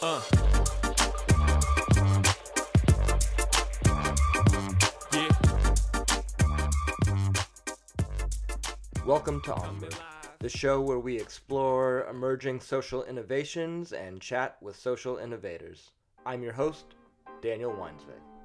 Uh. 0.00 0.22
Yeah. 5.12 5.28
Welcome 9.04 9.40
to 9.42 9.54
Onward, 9.54 9.96
the 10.38 10.48
show 10.48 10.80
where 10.80 11.00
we 11.00 11.16
explore 11.16 12.06
emerging 12.08 12.60
social 12.60 13.02
innovations 13.02 13.92
and 13.92 14.20
chat 14.20 14.56
with 14.60 14.76
social 14.76 15.16
innovators. 15.16 15.90
I'm 16.24 16.44
your 16.44 16.52
host, 16.52 16.94
Daniel 17.42 17.72
Weinsvig. 17.72 18.37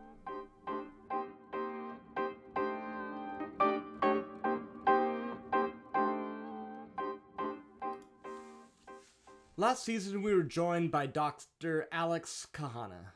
Last 9.64 9.86
season, 9.86 10.24
we 10.24 10.34
were 10.34 10.44
joined 10.44 10.92
by 10.92 11.06
Dr. 11.06 11.88
Alex 11.90 12.46
Kahana. 12.52 13.14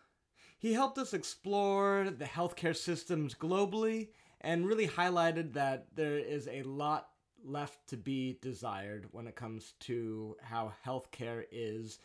He 0.58 0.72
helped 0.72 0.98
us 0.98 1.14
explore 1.14 2.10
the 2.10 2.24
healthcare 2.24 2.74
systems 2.74 3.36
globally 3.36 4.12
and 4.40 4.66
really 4.66 4.88
highlighted 4.88 5.52
that 5.56 5.88
there 5.94 6.18
is 6.18 6.48
a 6.48 6.64
lot 6.64 7.10
left 7.44 7.86
to 7.90 7.98
be 7.98 8.40
desired 8.42 9.10
when 9.12 9.28
it 9.28 9.36
comes 9.36 9.74
to 9.82 10.38
how 10.42 10.72
healthcare 10.86 11.44
is 11.52 12.00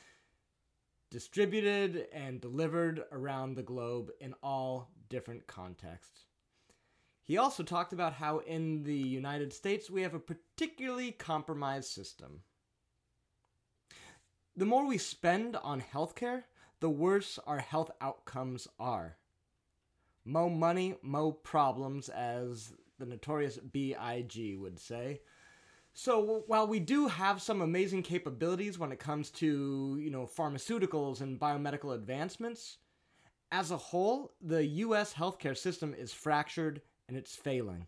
distributed 1.12 2.08
and 2.12 2.40
delivered 2.40 3.04
around 3.12 3.54
the 3.54 3.62
globe 3.62 4.10
in 4.20 4.34
all 4.42 4.90
different 5.08 5.46
contexts. 5.46 6.24
He 7.22 7.38
also 7.38 7.62
talked 7.62 7.92
about 7.92 8.14
how 8.14 8.38
in 8.40 8.82
the 8.82 8.92
United 8.92 9.52
States 9.52 9.88
we 9.88 10.02
have 10.02 10.14
a 10.14 10.18
particularly 10.18 11.12
compromised 11.12 11.90
system. 11.90 12.40
The 14.56 14.66
more 14.66 14.86
we 14.86 14.98
spend 14.98 15.56
on 15.56 15.80
healthcare, 15.80 16.44
the 16.80 16.90
worse 16.90 17.38
our 17.46 17.60
health 17.60 17.90
outcomes 18.00 18.68
are. 18.78 19.16
Mo 20.24 20.48
money, 20.48 20.96
mo 21.02 21.32
problems, 21.32 22.08
as 22.10 22.74
the 22.98 23.06
notorious 23.06 23.56
B.I.G. 23.56 24.56
would 24.56 24.78
say. 24.78 25.20
So 25.94 26.44
while 26.46 26.66
we 26.66 26.80
do 26.80 27.08
have 27.08 27.42
some 27.42 27.60
amazing 27.60 28.02
capabilities 28.02 28.78
when 28.78 28.92
it 28.92 28.98
comes 28.98 29.30
to, 29.32 29.98
you 30.00 30.10
know, 30.10 30.26
pharmaceuticals 30.26 31.20
and 31.20 31.40
biomedical 31.40 31.94
advancements, 31.94 32.78
as 33.50 33.70
a 33.70 33.76
whole, 33.76 34.32
the 34.40 34.64
US 34.64 35.12
healthcare 35.14 35.56
system 35.56 35.94
is 35.94 36.12
fractured 36.12 36.80
and 37.08 37.16
it's 37.16 37.36
failing. 37.36 37.86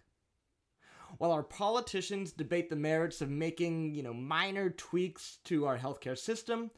While 1.19 1.33
our 1.33 1.43
politicians 1.43 2.33
debate 2.33 2.71
the 2.71 2.77
merits 2.77 3.21
of 3.21 3.31
making, 3.31 3.95
you 3.95 4.03
know, 4.03 4.15
minor 4.15 4.71
tweaks 4.71 5.39
to 5.45 5.67
our 5.67 5.79
healthcare 5.79 6.19
system, 6.19 6.71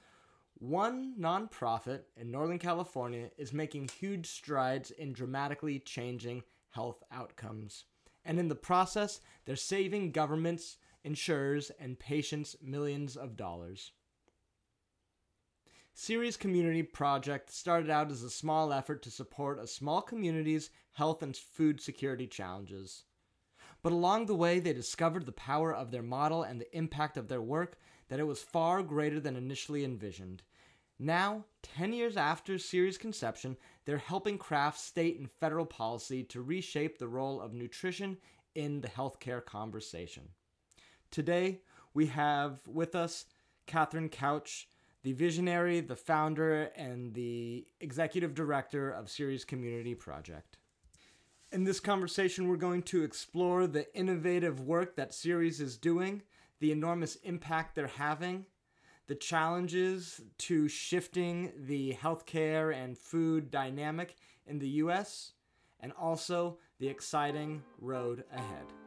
one 0.58 1.14
nonprofit 1.18 2.02
in 2.16 2.30
Northern 2.30 2.58
California 2.58 3.30
is 3.38 3.52
making 3.52 3.88
huge 3.88 4.26
strides 4.26 4.90
in 4.90 5.12
dramatically 5.12 5.78
changing 5.78 6.42
health 6.70 7.02
outcomes. 7.12 7.84
And 8.24 8.38
in 8.38 8.48
the 8.48 8.54
process, 8.54 9.20
they're 9.44 9.56
saving 9.56 10.12
governments, 10.12 10.78
insurers, 11.04 11.70
and 11.78 11.98
patients 11.98 12.56
millions 12.62 13.16
of 13.16 13.36
dollars. 13.36 13.92
Ceres 15.94 16.36
Community 16.36 16.82
Project 16.82 17.50
started 17.50 17.88
out 17.88 18.10
as 18.10 18.22
a 18.22 18.28
small 18.28 18.72
effort 18.72 19.02
to 19.02 19.10
support 19.10 19.58
a 19.58 19.66
small 19.66 20.02
community's 20.02 20.70
health 20.92 21.22
and 21.22 21.34
food 21.34 21.80
security 21.80 22.26
challenges. 22.26 23.04
But 23.82 23.92
along 23.92 24.26
the 24.26 24.34
way, 24.34 24.58
they 24.58 24.72
discovered 24.72 25.26
the 25.26 25.32
power 25.32 25.72
of 25.72 25.90
their 25.90 26.02
model 26.02 26.42
and 26.42 26.60
the 26.60 26.76
impact 26.76 27.16
of 27.16 27.28
their 27.28 27.42
work 27.42 27.78
that 28.08 28.20
it 28.20 28.26
was 28.26 28.42
far 28.42 28.82
greater 28.82 29.20
than 29.20 29.36
initially 29.36 29.84
envisioned. 29.84 30.42
Now, 30.98 31.44
10 31.62 31.92
years 31.92 32.16
after 32.16 32.58
Ceres' 32.58 32.96
conception, 32.96 33.56
they're 33.84 33.98
helping 33.98 34.38
craft 34.38 34.80
state 34.80 35.18
and 35.18 35.30
federal 35.30 35.66
policy 35.66 36.24
to 36.24 36.40
reshape 36.40 36.98
the 36.98 37.08
role 37.08 37.40
of 37.40 37.52
nutrition 37.52 38.16
in 38.54 38.80
the 38.80 38.88
healthcare 38.88 39.44
conversation. 39.44 40.30
Today, 41.10 41.60
we 41.92 42.06
have 42.06 42.60
with 42.66 42.94
us 42.94 43.26
Cathryn 43.66 44.10
Couch, 44.10 44.68
the 45.02 45.12
visionary, 45.12 45.80
the 45.80 45.96
founder, 45.96 46.70
and 46.76 47.12
the 47.12 47.66
executive 47.80 48.34
director 48.34 48.90
of 48.90 49.10
Ceres 49.10 49.44
Community 49.44 49.94
Project. 49.94 50.56
In 51.56 51.64
this 51.64 51.80
conversation, 51.80 52.48
we're 52.48 52.56
going 52.56 52.82
to 52.82 53.02
explore 53.02 53.66
the 53.66 53.86
innovative 53.96 54.60
work 54.60 54.94
that 54.96 55.14
Ceres 55.14 55.58
is 55.58 55.78
doing, 55.78 56.20
the 56.60 56.70
enormous 56.70 57.16
impact 57.22 57.74
they're 57.74 57.86
having, 57.86 58.44
the 59.06 59.14
challenges 59.14 60.20
to 60.36 60.68
shifting 60.68 61.54
the 61.56 61.94
healthcare 61.94 62.74
and 62.74 62.98
food 62.98 63.50
dynamic 63.50 64.16
in 64.46 64.58
the 64.58 64.68
US, 64.84 65.32
and 65.80 65.92
also 65.98 66.58
the 66.78 66.88
exciting 66.88 67.62
road 67.80 68.24
ahead. 68.30 68.85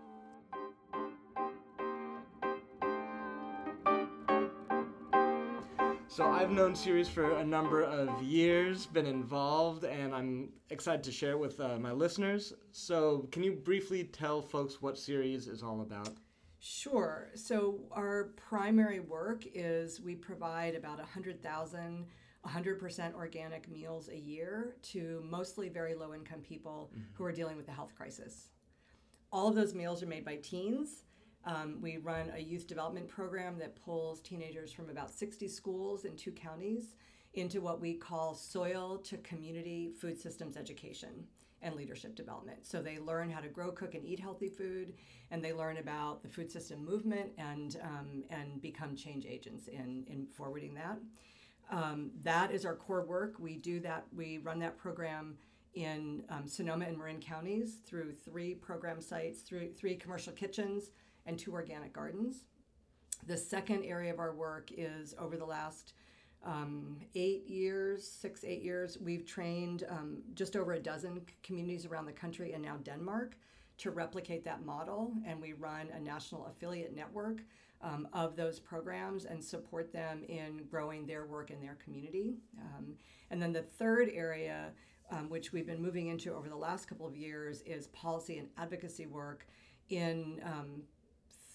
So 6.09 6.25
I've 6.25 6.49
known 6.49 6.73
Ceres 6.73 7.07
for 7.07 7.37
a 7.37 7.45
number 7.45 7.83
of 7.83 8.23
years, 8.23 8.87
been 8.87 9.05
involved, 9.05 9.83
and 9.83 10.13
I'm 10.13 10.49
excited 10.71 11.03
to 11.03 11.11
share 11.11 11.33
it 11.33 11.39
with 11.39 11.59
uh, 11.59 11.77
my 11.77 11.91
listeners. 11.91 12.51
So 12.71 13.29
can 13.31 13.43
you 13.43 13.51
briefly 13.51 14.05
tell 14.05 14.41
folks 14.41 14.81
what 14.81 14.97
Ceres 14.97 15.47
is 15.47 15.61
all 15.61 15.81
about? 15.81 16.09
Sure. 16.57 17.29
So 17.35 17.81
our 17.91 18.33
primary 18.35 18.99
work 18.99 19.43
is 19.53 20.01
we 20.01 20.15
provide 20.15 20.73
about 20.73 20.97
100,000 20.97 22.05
100% 22.47 23.15
organic 23.15 23.69
meals 23.69 24.07
a 24.07 24.17
year 24.17 24.77
to 24.81 25.21
mostly 25.29 25.67
very 25.67 25.93
low 25.93 26.13
income 26.13 26.39
people 26.39 26.89
mm-hmm. 26.91 27.03
who 27.13 27.25
are 27.25 27.33
dealing 27.33 27.57
with 27.57 27.65
the 27.65 27.71
health 27.71 27.93
crisis. 27.95 28.49
All 29.31 29.49
of 29.49 29.55
those 29.55 29.75
meals 29.75 30.01
are 30.01 30.07
made 30.07 30.23
by 30.23 30.37
teens. 30.37 31.03
Um, 31.45 31.77
we 31.81 31.97
run 31.97 32.31
a 32.35 32.39
youth 32.39 32.67
development 32.67 33.07
program 33.07 33.57
that 33.59 33.75
pulls 33.75 34.19
teenagers 34.21 34.71
from 34.71 34.89
about 34.89 35.09
60 35.09 35.47
schools 35.47 36.05
in 36.05 36.15
two 36.15 36.31
counties 36.31 36.95
into 37.33 37.61
what 37.61 37.79
we 37.79 37.93
call 37.93 38.33
soil 38.33 38.97
to 39.05 39.17
community 39.17 39.91
food 39.99 40.19
systems 40.19 40.57
education 40.57 41.25
and 41.61 41.75
leadership 41.75 42.15
development. 42.15 42.65
So 42.65 42.81
they 42.81 42.99
learn 42.99 43.29
how 43.29 43.41
to 43.41 43.47
grow, 43.47 43.71
cook, 43.71 43.93
and 43.93 44.05
eat 44.05 44.19
healthy 44.19 44.47
food, 44.47 44.93
and 45.31 45.43
they 45.43 45.53
learn 45.53 45.77
about 45.77 46.23
the 46.23 46.29
food 46.29 46.51
system 46.51 46.83
movement 46.85 47.31
and 47.37 47.77
um, 47.83 48.23
and 48.29 48.61
become 48.61 48.95
change 48.95 49.25
agents 49.25 49.67
in 49.67 50.05
in 50.07 50.27
forwarding 50.31 50.73
that. 50.75 50.97
Um, 51.71 52.11
that 52.23 52.51
is 52.51 52.65
our 52.65 52.75
core 52.75 53.05
work. 53.05 53.35
We 53.39 53.57
do 53.57 53.79
that. 53.81 54.05
We 54.15 54.39
run 54.39 54.59
that 54.59 54.77
program 54.77 55.37
in 55.75 56.23
um, 56.29 56.47
Sonoma 56.47 56.85
and 56.85 56.97
Marin 56.97 57.19
counties 57.19 57.77
through 57.85 58.13
three 58.13 58.55
program 58.55 59.01
sites, 59.01 59.41
through 59.41 59.73
three 59.73 59.95
commercial 59.95 60.33
kitchens, 60.33 60.91
and 61.29 61.39
two 61.39 61.53
organic 61.53 61.93
gardens. 61.93 62.43
The 63.27 63.37
second 63.37 63.85
area 63.85 64.11
of 64.11 64.19
our 64.19 64.33
work 64.33 64.71
is 64.75 65.13
over 65.19 65.37
the 65.37 65.45
last 65.45 65.93
um, 66.43 66.97
eight 67.15 67.47
years, 67.47 68.09
six, 68.09 68.43
eight 68.43 68.63
years, 68.63 68.97
we've 68.99 69.25
trained 69.25 69.83
um, 69.89 70.23
just 70.33 70.55
over 70.55 70.73
a 70.73 70.79
dozen 70.79 71.21
communities 71.43 71.85
around 71.85 72.05
the 72.05 72.13
country 72.13 72.53
and 72.53 72.63
now 72.63 72.77
Denmark 72.77 73.37
to 73.77 73.91
replicate 73.91 74.43
that 74.45 74.65
model. 74.65 75.13
And 75.25 75.41
we 75.41 75.53
run 75.53 75.89
a 75.93 75.99
national 75.99 76.47
affiliate 76.47 76.95
network 76.95 77.43
um, 77.81 78.07
of 78.13 78.35
those 78.35 78.59
programs 78.59 79.25
and 79.25 79.43
support 79.43 79.93
them 79.93 80.23
in 80.27 80.63
growing 80.69 81.05
their 81.05 81.25
work 81.25 81.51
in 81.51 81.61
their 81.61 81.75
community. 81.75 82.37
Um, 82.59 82.95
and 83.29 83.41
then 83.41 83.53
the 83.53 83.61
third 83.61 84.09
area, 84.13 84.71
um, 85.11 85.29
which 85.29 85.53
we've 85.53 85.67
been 85.67 85.81
moving 85.81 86.07
into 86.07 86.33
over 86.33 86.49
the 86.49 86.55
last 86.55 86.87
couple 86.87 87.05
of 87.05 87.15
years, 87.15 87.61
is 87.65 87.87
policy 87.87 88.37
and 88.37 88.47
advocacy 88.57 89.05
work 89.05 89.45
in 89.89 90.41
um, 90.45 90.83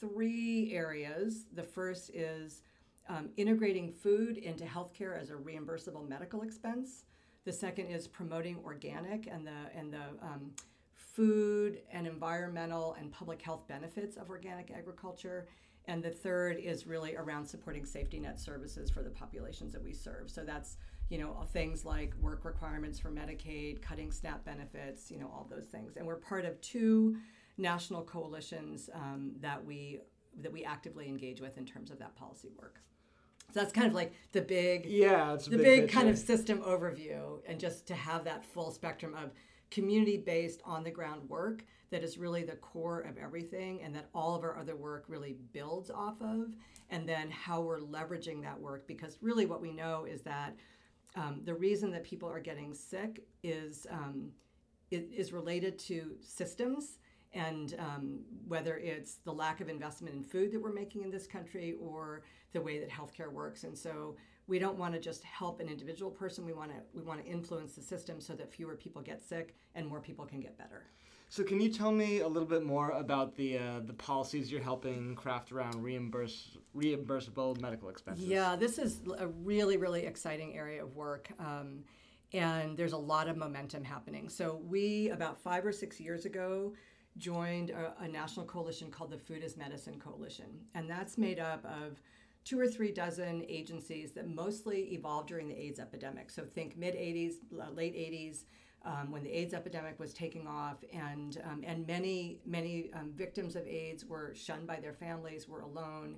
three 0.08 0.72
areas. 0.72 1.46
The 1.54 1.62
first 1.62 2.10
is 2.14 2.62
um, 3.08 3.30
integrating 3.36 3.90
food 3.90 4.38
into 4.38 4.64
healthcare 4.64 5.20
as 5.20 5.30
a 5.30 5.34
reimbursable 5.34 6.08
medical 6.08 6.42
expense. 6.42 7.04
The 7.44 7.52
second 7.52 7.88
is 7.88 8.08
promoting 8.08 8.58
organic 8.64 9.26
and 9.26 9.46
the 9.46 9.78
and 9.78 9.92
the 9.92 10.04
um, 10.22 10.52
food 10.94 11.80
and 11.92 12.06
environmental 12.06 12.96
and 12.98 13.12
public 13.12 13.40
health 13.40 13.68
benefits 13.68 14.16
of 14.16 14.30
organic 14.30 14.70
agriculture. 14.70 15.46
And 15.86 16.02
the 16.02 16.10
third 16.10 16.56
is 16.56 16.86
really 16.86 17.14
around 17.14 17.46
supporting 17.46 17.84
safety 17.84 18.18
net 18.18 18.40
services 18.40 18.90
for 18.90 19.02
the 19.02 19.10
populations 19.10 19.74
that 19.74 19.82
we 19.82 19.92
serve. 19.92 20.30
So 20.30 20.44
that's 20.44 20.78
you 21.10 21.18
know 21.18 21.46
things 21.52 21.84
like 21.84 22.14
work 22.20 22.44
requirements 22.44 22.98
for 22.98 23.10
Medicaid, 23.10 23.82
cutting 23.82 24.10
SNAP 24.10 24.44
benefits, 24.44 25.10
you 25.10 25.18
know 25.18 25.26
all 25.26 25.46
those 25.50 25.66
things. 25.66 25.96
And 25.96 26.06
we're 26.06 26.16
part 26.16 26.46
of 26.46 26.58
two 26.62 27.16
national 27.56 28.02
coalitions 28.02 28.90
um, 28.94 29.32
that 29.40 29.64
we 29.64 30.00
that 30.42 30.52
we 30.52 30.64
actively 30.64 31.06
engage 31.08 31.40
with 31.40 31.58
in 31.58 31.64
terms 31.64 31.90
of 31.90 31.98
that 31.98 32.16
policy 32.16 32.50
work. 32.58 32.80
So 33.52 33.60
that's 33.60 33.72
kind 33.72 33.86
of 33.86 33.94
like 33.94 34.12
the 34.32 34.40
big, 34.40 34.86
yeah, 34.86 35.36
the 35.36 35.50
big, 35.50 35.62
big 35.62 35.90
kind 35.90 36.08
of 36.08 36.18
system 36.18 36.58
overview, 36.62 37.40
and 37.46 37.60
just 37.60 37.86
to 37.86 37.94
have 37.94 38.24
that 38.24 38.44
full 38.44 38.70
spectrum 38.72 39.14
of 39.14 39.30
community-based, 39.70 40.60
on-the-ground 40.64 41.28
work 41.28 41.64
that 41.90 42.02
is 42.02 42.18
really 42.18 42.42
the 42.42 42.56
core 42.56 43.00
of 43.00 43.16
everything, 43.18 43.82
and 43.82 43.94
that 43.94 44.08
all 44.14 44.34
of 44.34 44.42
our 44.42 44.58
other 44.58 44.74
work 44.74 45.04
really 45.08 45.36
builds 45.52 45.90
off 45.90 46.20
of, 46.20 46.54
and 46.90 47.08
then 47.08 47.30
how 47.30 47.60
we're 47.60 47.80
leveraging 47.80 48.42
that 48.42 48.60
work. 48.60 48.86
Because 48.86 49.18
really, 49.20 49.46
what 49.46 49.60
we 49.60 49.72
know 49.72 50.04
is 50.04 50.22
that 50.22 50.56
Um, 51.16 51.42
the 51.44 51.54
reason 51.54 51.92
that 51.92 52.02
people 52.02 52.28
are 52.28 52.40
getting 52.40 52.74
sick 52.74 53.22
is 53.44 53.86
um, 53.88 54.32
it 54.90 55.08
is 55.12 55.32
related 55.32 55.78
to 55.88 56.16
systems 56.20 56.98
and 57.34 57.74
um, 57.78 58.20
whether 58.46 58.76
it's 58.78 59.16
the 59.16 59.32
lack 59.32 59.60
of 59.60 59.68
investment 59.68 60.14
in 60.14 60.22
food 60.22 60.52
that 60.52 60.62
we're 60.62 60.72
making 60.72 61.02
in 61.02 61.10
this 61.10 61.26
country 61.26 61.74
or 61.80 62.22
the 62.52 62.60
way 62.60 62.78
that 62.78 62.88
healthcare 62.88 63.30
works. 63.30 63.64
And 63.64 63.76
so 63.76 64.16
we 64.46 64.58
don't 64.58 64.78
want 64.78 64.94
to 64.94 65.00
just 65.00 65.24
help 65.24 65.60
an 65.60 65.68
individual 65.68 66.10
person. 66.10 66.44
We 66.44 66.52
want 66.52 66.70
to 66.70 66.76
we 66.94 67.02
want 67.02 67.24
to 67.24 67.30
influence 67.30 67.74
the 67.74 67.82
system 67.82 68.20
so 68.20 68.34
that 68.34 68.52
fewer 68.52 68.76
people 68.76 69.02
get 69.02 69.22
sick 69.22 69.56
and 69.74 69.86
more 69.86 70.00
people 70.00 70.24
can 70.24 70.40
get 70.40 70.56
better. 70.56 70.86
So, 71.30 71.42
can 71.42 71.60
you 71.60 71.68
tell 71.68 71.90
me 71.90 72.20
a 72.20 72.28
little 72.28 72.48
bit 72.48 72.64
more 72.64 72.90
about 72.90 73.34
the 73.34 73.58
uh, 73.58 73.80
the 73.84 73.94
policies 73.94 74.52
you're 74.52 74.62
helping 74.62 75.14
craft 75.16 75.50
around 75.50 75.82
reimburse 75.82 76.56
reimbursable 76.76 77.60
medical 77.60 77.88
expenses? 77.88 78.24
Yeah, 78.24 78.54
this 78.54 78.78
is 78.78 79.00
a 79.18 79.26
really 79.26 79.76
really 79.76 80.06
exciting 80.06 80.56
area 80.56 80.84
of 80.84 80.94
work. 80.94 81.28
Um, 81.40 81.84
and 82.32 82.76
there's 82.76 82.92
a 82.92 82.98
lot 82.98 83.28
of 83.28 83.36
momentum 83.36 83.84
happening. 83.84 84.28
So, 84.28 84.60
we, 84.64 85.10
about 85.10 85.40
five 85.40 85.64
or 85.64 85.72
six 85.72 85.98
years 85.98 86.24
ago, 86.24 86.74
joined 87.18 87.70
a, 87.70 87.94
a, 88.00 88.08
national 88.08 88.46
coalition 88.46 88.90
called 88.90 89.10
the 89.10 89.18
Food 89.18 89.44
as 89.44 89.56
Medicine 89.56 90.00
Coalition. 90.00 90.46
And 90.74 90.90
that's 90.90 91.16
made 91.16 91.38
up 91.38 91.64
of 91.64 92.00
two 92.44 92.58
or 92.58 92.66
three 92.66 92.92
dozen 92.92 93.44
agencies 93.48 94.12
that 94.12 94.28
mostly 94.28 94.92
evolved 94.92 95.28
during 95.28 95.48
the 95.48 95.58
AIDS 95.58 95.78
epidemic. 95.78 96.30
So, 96.30 96.44
think 96.44 96.76
mid 96.76 96.94
80s, 96.94 97.34
late 97.74 97.94
80s. 97.94 98.44
Um, 98.86 99.10
when 99.10 99.22
the 99.24 99.30
AIDS 99.30 99.54
epidemic 99.54 99.98
was 99.98 100.12
taking 100.12 100.46
off, 100.46 100.84
and 100.92 101.40
um, 101.50 101.62
and 101.66 101.86
many 101.86 102.40
many 102.44 102.90
um, 102.92 103.12
victims 103.16 103.56
of 103.56 103.66
AIDS 103.66 104.04
were 104.04 104.34
shunned 104.34 104.66
by 104.66 104.78
their 104.78 104.92
families, 104.92 105.48
were 105.48 105.60
alone, 105.60 106.16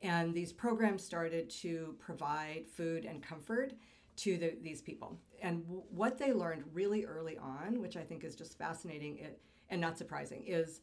and 0.00 0.32
these 0.34 0.50
programs 0.50 1.04
started 1.04 1.50
to 1.50 1.94
provide 1.98 2.64
food 2.74 3.04
and 3.04 3.22
comfort 3.22 3.74
to 4.16 4.38
the, 4.38 4.54
these 4.62 4.80
people. 4.80 5.18
And 5.42 5.62
w- 5.64 5.82
what 5.90 6.18
they 6.18 6.32
learned 6.32 6.64
really 6.72 7.04
early 7.04 7.38
on, 7.38 7.80
which 7.80 7.96
I 7.96 8.02
think 8.02 8.24
is 8.24 8.34
just 8.34 8.56
fascinating 8.58 9.18
it, 9.18 9.40
and 9.70 9.80
not 9.80 9.98
surprising, 9.98 10.44
is 10.46 10.80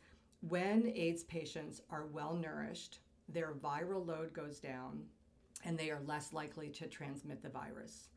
when 0.47 0.91
AIDS 0.95 1.23
patients 1.23 1.81
are 1.89 2.05
well 2.05 2.33
nourished, 2.35 2.99
their 3.29 3.53
viral 3.53 4.05
load 4.05 4.33
goes 4.33 4.59
down 4.59 5.03
and 5.63 5.77
they 5.77 5.89
are 5.89 6.01
less 6.05 6.33
likely 6.33 6.69
to 6.69 6.87
transmit 6.87 7.41
the 7.41 7.49
virus. 7.49 8.09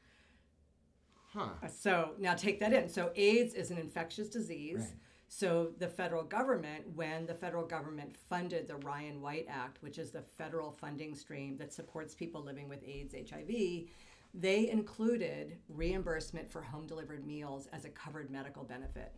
Huh. 1.32 1.48
Uh, 1.62 1.68
so 1.68 2.10
now 2.18 2.34
take 2.34 2.58
that 2.60 2.72
in. 2.72 2.88
So 2.88 3.10
AIDS 3.14 3.54
is 3.54 3.70
an 3.70 3.78
infectious 3.78 4.28
disease. 4.28 4.78
Right. 4.78 4.94
So 5.28 5.72
the 5.78 5.88
federal 5.88 6.22
government, 6.22 6.84
when 6.94 7.26
the 7.26 7.34
federal 7.34 7.66
government 7.66 8.16
funded 8.16 8.68
the 8.68 8.76
Ryan 8.76 9.20
White 9.20 9.46
Act, 9.48 9.82
which 9.82 9.98
is 9.98 10.10
the 10.10 10.22
federal 10.22 10.70
funding 10.70 11.14
stream 11.14 11.56
that 11.58 11.72
supports 11.72 12.14
people 12.14 12.42
living 12.42 12.68
with 12.68 12.82
AIDS, 12.84 13.14
HIV, 13.30 13.88
they 14.34 14.70
included 14.70 15.58
reimbursement 15.68 16.50
for 16.50 16.62
home 16.62 16.86
delivered 16.86 17.26
meals 17.26 17.68
as 17.72 17.84
a 17.84 17.90
covered 17.90 18.30
medical 18.30 18.62
benefit. 18.62 19.12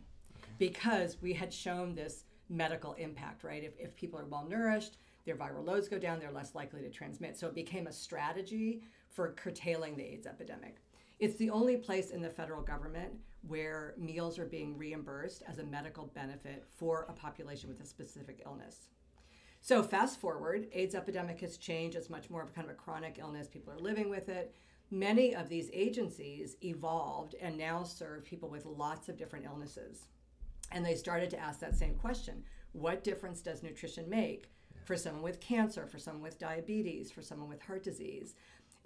Because 0.59 1.17
we 1.21 1.33
had 1.33 1.51
shown 1.51 1.95
this 1.95 2.25
medical 2.49 2.93
impact, 2.93 3.43
right? 3.43 3.63
If, 3.63 3.73
if 3.79 3.95
people 3.95 4.19
are 4.19 4.25
well 4.25 4.45
nourished, 4.47 4.97
their 5.25 5.35
viral 5.35 5.65
loads 5.65 5.87
go 5.87 5.97
down, 5.97 6.19
they're 6.19 6.31
less 6.31 6.53
likely 6.53 6.81
to 6.81 6.89
transmit. 6.89 7.37
So 7.37 7.47
it 7.47 7.55
became 7.55 7.87
a 7.87 7.91
strategy 7.91 8.83
for 9.09 9.31
curtailing 9.31 9.95
the 9.95 10.03
AIDS 10.03 10.27
epidemic. 10.27 10.77
It's 11.19 11.37
the 11.37 11.49
only 11.49 11.77
place 11.77 12.11
in 12.11 12.21
the 12.21 12.29
federal 12.29 12.61
government 12.61 13.13
where 13.47 13.95
meals 13.97 14.37
are 14.37 14.45
being 14.45 14.77
reimbursed 14.77 15.43
as 15.47 15.59
a 15.59 15.63
medical 15.63 16.11
benefit 16.13 16.65
for 16.77 17.05
a 17.09 17.13
population 17.13 17.69
with 17.69 17.81
a 17.81 17.85
specific 17.85 18.41
illness. 18.45 18.89
So 19.61 19.83
fast 19.83 20.19
forward, 20.19 20.67
AIDS 20.71 20.95
epidemic 20.95 21.41
has 21.41 21.57
changed. 21.57 21.97
It's 21.97 22.09
much 22.09 22.29
more 22.29 22.41
of 22.41 22.53
kind 22.53 22.65
of 22.65 22.71
a 22.71 22.77
chronic 22.77 23.17
illness. 23.19 23.47
People 23.47 23.73
are 23.73 23.79
living 23.79 24.09
with 24.09 24.29
it 24.29 24.53
many 24.91 25.35
of 25.35 25.49
these 25.49 25.69
agencies 25.73 26.55
evolved 26.63 27.35
and 27.41 27.57
now 27.57 27.83
serve 27.83 28.25
people 28.25 28.49
with 28.49 28.65
lots 28.65 29.09
of 29.09 29.17
different 29.17 29.45
illnesses. 29.45 30.07
And 30.71 30.85
they 30.85 30.95
started 30.95 31.29
to 31.31 31.39
ask 31.39 31.59
that 31.59 31.75
same 31.75 31.95
question 31.95 32.43
What 32.71 33.03
difference 33.03 33.41
does 33.41 33.63
nutrition 33.63 34.09
make 34.09 34.51
for 34.85 34.95
someone 34.95 35.23
with 35.23 35.39
cancer, 35.39 35.87
for 35.87 35.99
someone 35.99 36.23
with 36.23 36.39
diabetes, 36.39 37.11
for 37.11 37.21
someone 37.21 37.49
with 37.49 37.61
heart 37.61 37.83
disease? 37.83 38.35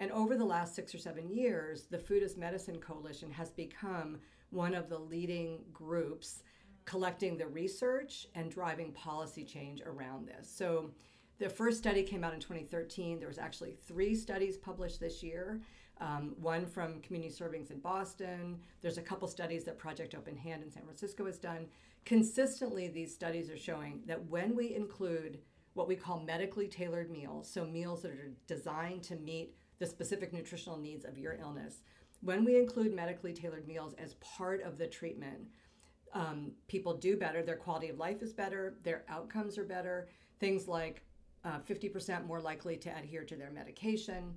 And 0.00 0.10
over 0.10 0.36
the 0.36 0.44
last 0.44 0.74
six 0.74 0.94
or 0.94 0.98
seven 0.98 1.28
years, 1.28 1.84
the 1.84 1.98
Food 1.98 2.22
as 2.22 2.36
Medicine 2.36 2.78
Coalition 2.78 3.30
has 3.30 3.50
become 3.50 4.18
one 4.50 4.74
of 4.74 4.88
the 4.88 4.98
leading 4.98 5.60
groups 5.72 6.42
collecting 6.84 7.36
the 7.36 7.46
research 7.46 8.26
and 8.34 8.50
driving 8.50 8.92
policy 8.92 9.44
change 9.44 9.80
around 9.82 10.26
this. 10.26 10.50
So 10.50 10.90
the 11.38 11.48
first 11.48 11.78
study 11.78 12.02
came 12.02 12.22
out 12.22 12.34
in 12.34 12.40
2013. 12.40 13.18
There 13.18 13.28
was 13.28 13.38
actually 13.38 13.76
three 13.86 14.14
studies 14.14 14.56
published 14.56 15.00
this 15.00 15.22
year 15.22 15.60
um, 16.00 16.34
one 16.40 16.66
from 16.66 17.00
Community 17.00 17.32
Servings 17.32 17.70
in 17.70 17.78
Boston. 17.78 18.58
There's 18.82 18.98
a 18.98 19.02
couple 19.02 19.28
studies 19.28 19.64
that 19.64 19.78
Project 19.78 20.14
Open 20.14 20.36
Hand 20.36 20.62
in 20.62 20.70
San 20.70 20.84
Francisco 20.84 21.26
has 21.26 21.38
done. 21.38 21.66
Consistently, 22.04 22.88
these 22.88 23.14
studies 23.14 23.50
are 23.50 23.56
showing 23.56 24.02
that 24.06 24.24
when 24.26 24.54
we 24.54 24.74
include 24.74 25.38
what 25.74 25.88
we 25.88 25.96
call 25.96 26.20
medically 26.20 26.68
tailored 26.68 27.10
meals, 27.10 27.50
so 27.50 27.64
meals 27.64 28.02
that 28.02 28.12
are 28.12 28.32
designed 28.46 29.02
to 29.04 29.16
meet 29.16 29.54
the 29.78 29.86
specific 29.86 30.32
nutritional 30.32 30.78
needs 30.78 31.04
of 31.04 31.18
your 31.18 31.34
illness, 31.40 31.82
when 32.20 32.44
we 32.44 32.58
include 32.58 32.94
medically 32.94 33.32
tailored 33.32 33.66
meals 33.66 33.94
as 33.98 34.14
part 34.14 34.62
of 34.62 34.78
the 34.78 34.86
treatment, 34.86 35.46
um, 36.14 36.52
people 36.68 36.94
do 36.94 37.16
better. 37.16 37.42
Their 37.42 37.56
quality 37.56 37.88
of 37.88 37.98
life 37.98 38.22
is 38.22 38.32
better. 38.32 38.74
Their 38.82 39.04
outcomes 39.08 39.58
are 39.58 39.64
better. 39.64 40.08
Things 40.38 40.68
like 40.68 41.02
uh, 41.44 41.58
50% 41.68 42.26
more 42.26 42.40
likely 42.40 42.76
to 42.78 42.96
adhere 42.96 43.24
to 43.24 43.36
their 43.36 43.50
medication. 43.50 44.34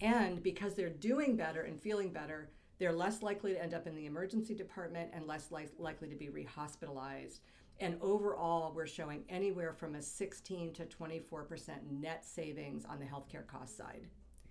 And 0.00 0.42
because 0.42 0.74
they're 0.74 0.90
doing 0.90 1.36
better 1.36 1.62
and 1.62 1.80
feeling 1.80 2.10
better, 2.10 2.50
they're 2.78 2.92
less 2.92 3.22
likely 3.22 3.52
to 3.52 3.62
end 3.62 3.74
up 3.74 3.86
in 3.86 3.94
the 3.94 4.06
emergency 4.06 4.54
department 4.54 5.10
and 5.12 5.26
less 5.26 5.50
li- 5.50 5.68
likely 5.78 6.08
to 6.08 6.16
be 6.16 6.28
rehospitalized. 6.28 7.40
And 7.80 7.96
overall, 8.00 8.72
we're 8.74 8.86
showing 8.86 9.24
anywhere 9.28 9.72
from 9.72 9.94
a 9.94 10.02
16 10.02 10.72
to 10.74 10.84
24% 10.84 11.70
net 11.90 12.24
savings 12.24 12.84
on 12.84 12.98
the 12.98 13.06
healthcare 13.06 13.46
cost 13.46 13.76
side. 13.76 14.06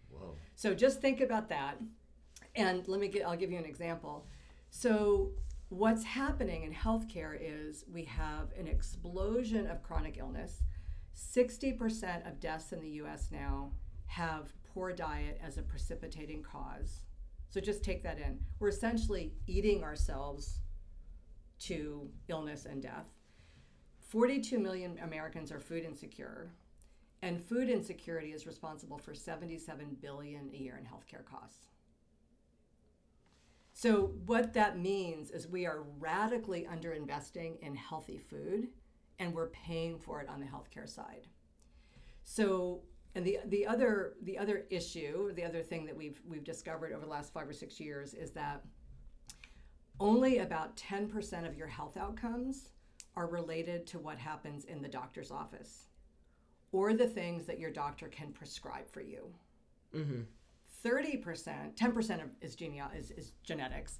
Whoa. 0.10 0.36
So 0.56 0.74
just 0.74 1.02
think 1.02 1.22
about 1.22 1.50
that. 1.50 1.78
And 2.56 2.88
let 2.88 3.00
me 3.00 3.08
get, 3.08 3.26
I'll 3.26 3.38
give 3.38 3.52
you 3.52 3.58
an 3.58 3.66
example. 3.66 4.28
So, 4.70 5.32
what's 5.70 6.04
happening 6.04 6.64
in 6.64 6.74
healthcare 6.74 7.38
is 7.40 7.84
we 7.92 8.04
have 8.04 8.52
an 8.58 8.68
explosion 8.68 9.68
of 9.68 9.82
chronic 9.82 10.18
illness. 10.18 10.62
60% 11.16 12.28
of 12.28 12.40
deaths 12.40 12.72
in 12.72 12.82
the 12.82 12.90
US 12.90 13.30
now 13.32 13.72
have 14.08 14.54
poor 14.74 14.92
diet 14.92 15.40
as 15.46 15.58
a 15.58 15.62
precipitating 15.62 16.44
cause. 16.44 17.02
So 17.50 17.60
just 17.60 17.84
take 17.84 18.04
that 18.04 18.18
in. 18.18 18.40
We're 18.60 18.70
essentially 18.70 19.34
eating 19.46 19.84
ourselves 19.84 20.60
to 21.60 22.10
illness 22.28 22.66
and 22.66 22.82
death. 22.82 23.08
42 24.10 24.60
million 24.60 25.00
Americans 25.04 25.52
are 25.52 25.60
food 25.60 25.84
insecure, 25.84 26.52
and 27.22 27.42
food 27.42 27.70
insecurity 27.70 28.32
is 28.34 28.46
responsible 28.46 28.98
for 28.98 29.14
77 29.14 29.98
billion 30.02 30.50
a 30.54 30.58
year 30.58 30.78
in 30.78 30.86
healthcare 30.86 31.26
costs. 31.26 31.68
So 33.74 34.14
what 34.26 34.54
that 34.54 34.78
means 34.78 35.32
is 35.32 35.48
we 35.48 35.66
are 35.66 35.84
radically 36.00 36.68
underinvesting 36.72 37.60
in 37.60 37.76
healthy 37.76 38.18
food 38.18 38.68
and 39.20 39.34
we're 39.34 39.50
paying 39.50 39.98
for 39.98 40.22
it 40.22 40.30
on 40.30 40.40
the 40.40 40.46
healthcare 40.46 40.88
side. 40.88 41.28
So 42.24 42.82
and 43.16 43.26
the 43.26 43.40
the 43.48 43.66
other 43.66 44.14
the 44.24 44.38
other 44.38 44.66
issue, 44.70 45.34
the 45.34 45.44
other 45.44 45.62
thing 45.62 45.86
that 45.86 45.96
we've 45.96 46.22
we've 46.28 46.44
discovered 46.44 46.94
over 46.94 47.06
the 47.06 47.12
last 47.12 47.34
five 47.34 47.48
or 47.48 47.54
six 47.54 47.80
years 47.80 48.14
is 48.14 48.32
that 48.32 48.64
only 50.00 50.40
about 50.40 50.76
10% 50.76 51.48
of 51.48 51.56
your 51.56 51.68
health 51.68 51.98
outcomes 51.98 52.70
are 53.16 53.28
related 53.28 53.86
to 53.88 54.00
what 54.00 54.18
happens 54.18 54.66
in 54.66 54.82
the 54.82 54.88
doctor's 54.88 55.32
office 55.32 55.90
or 56.72 56.94
the 56.94 57.08
things 57.08 57.46
that 57.46 57.60
your 57.60 57.70
doctor 57.70 58.08
can 58.08 58.32
prescribe 58.32 58.90
for 58.90 59.02
you. 59.02 59.32
Mm-hmm. 59.96 60.22
30%, 60.84 61.76
10% 61.76 62.24
of 62.24 62.30
is, 62.42 62.56
genea- 62.56 62.98
is, 62.98 63.12
is 63.12 63.32
genetics. 63.44 64.00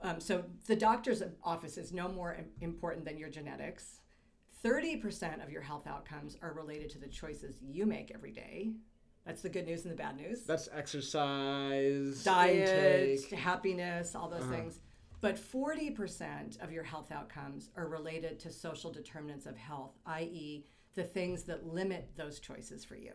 Um, 0.00 0.18
so 0.18 0.44
the 0.66 0.74
doctor's 0.74 1.22
office 1.44 1.76
is 1.76 1.92
no 1.92 2.08
more 2.08 2.36
important 2.60 3.04
than 3.04 3.18
your 3.18 3.28
genetics. 3.28 4.00
30% 4.64 5.42
of 5.42 5.50
your 5.50 5.62
health 5.62 5.86
outcomes 5.86 6.36
are 6.42 6.52
related 6.52 6.90
to 6.90 6.98
the 6.98 7.08
choices 7.08 7.56
you 7.62 7.86
make 7.86 8.10
every 8.14 8.32
day. 8.32 8.72
That's 9.24 9.42
the 9.42 9.48
good 9.48 9.66
news 9.66 9.84
and 9.84 9.92
the 9.92 9.96
bad 9.96 10.16
news. 10.16 10.44
That's 10.44 10.68
exercise, 10.72 12.24
diet, 12.24 13.20
intake. 13.20 13.38
happiness, 13.38 14.14
all 14.14 14.28
those 14.28 14.42
uh-huh. 14.42 14.52
things. 14.52 14.80
But 15.20 15.36
40% 15.36 16.62
of 16.62 16.72
your 16.72 16.84
health 16.84 17.10
outcomes 17.12 17.70
are 17.76 17.88
related 17.88 18.38
to 18.40 18.52
social 18.52 18.90
determinants 18.90 19.46
of 19.46 19.56
health, 19.56 19.98
i.e., 20.06 20.64
the 20.94 21.02
things 21.04 21.42
that 21.44 21.66
limit 21.66 22.10
those 22.16 22.40
choices 22.40 22.84
for 22.84 22.96
you. 22.96 23.12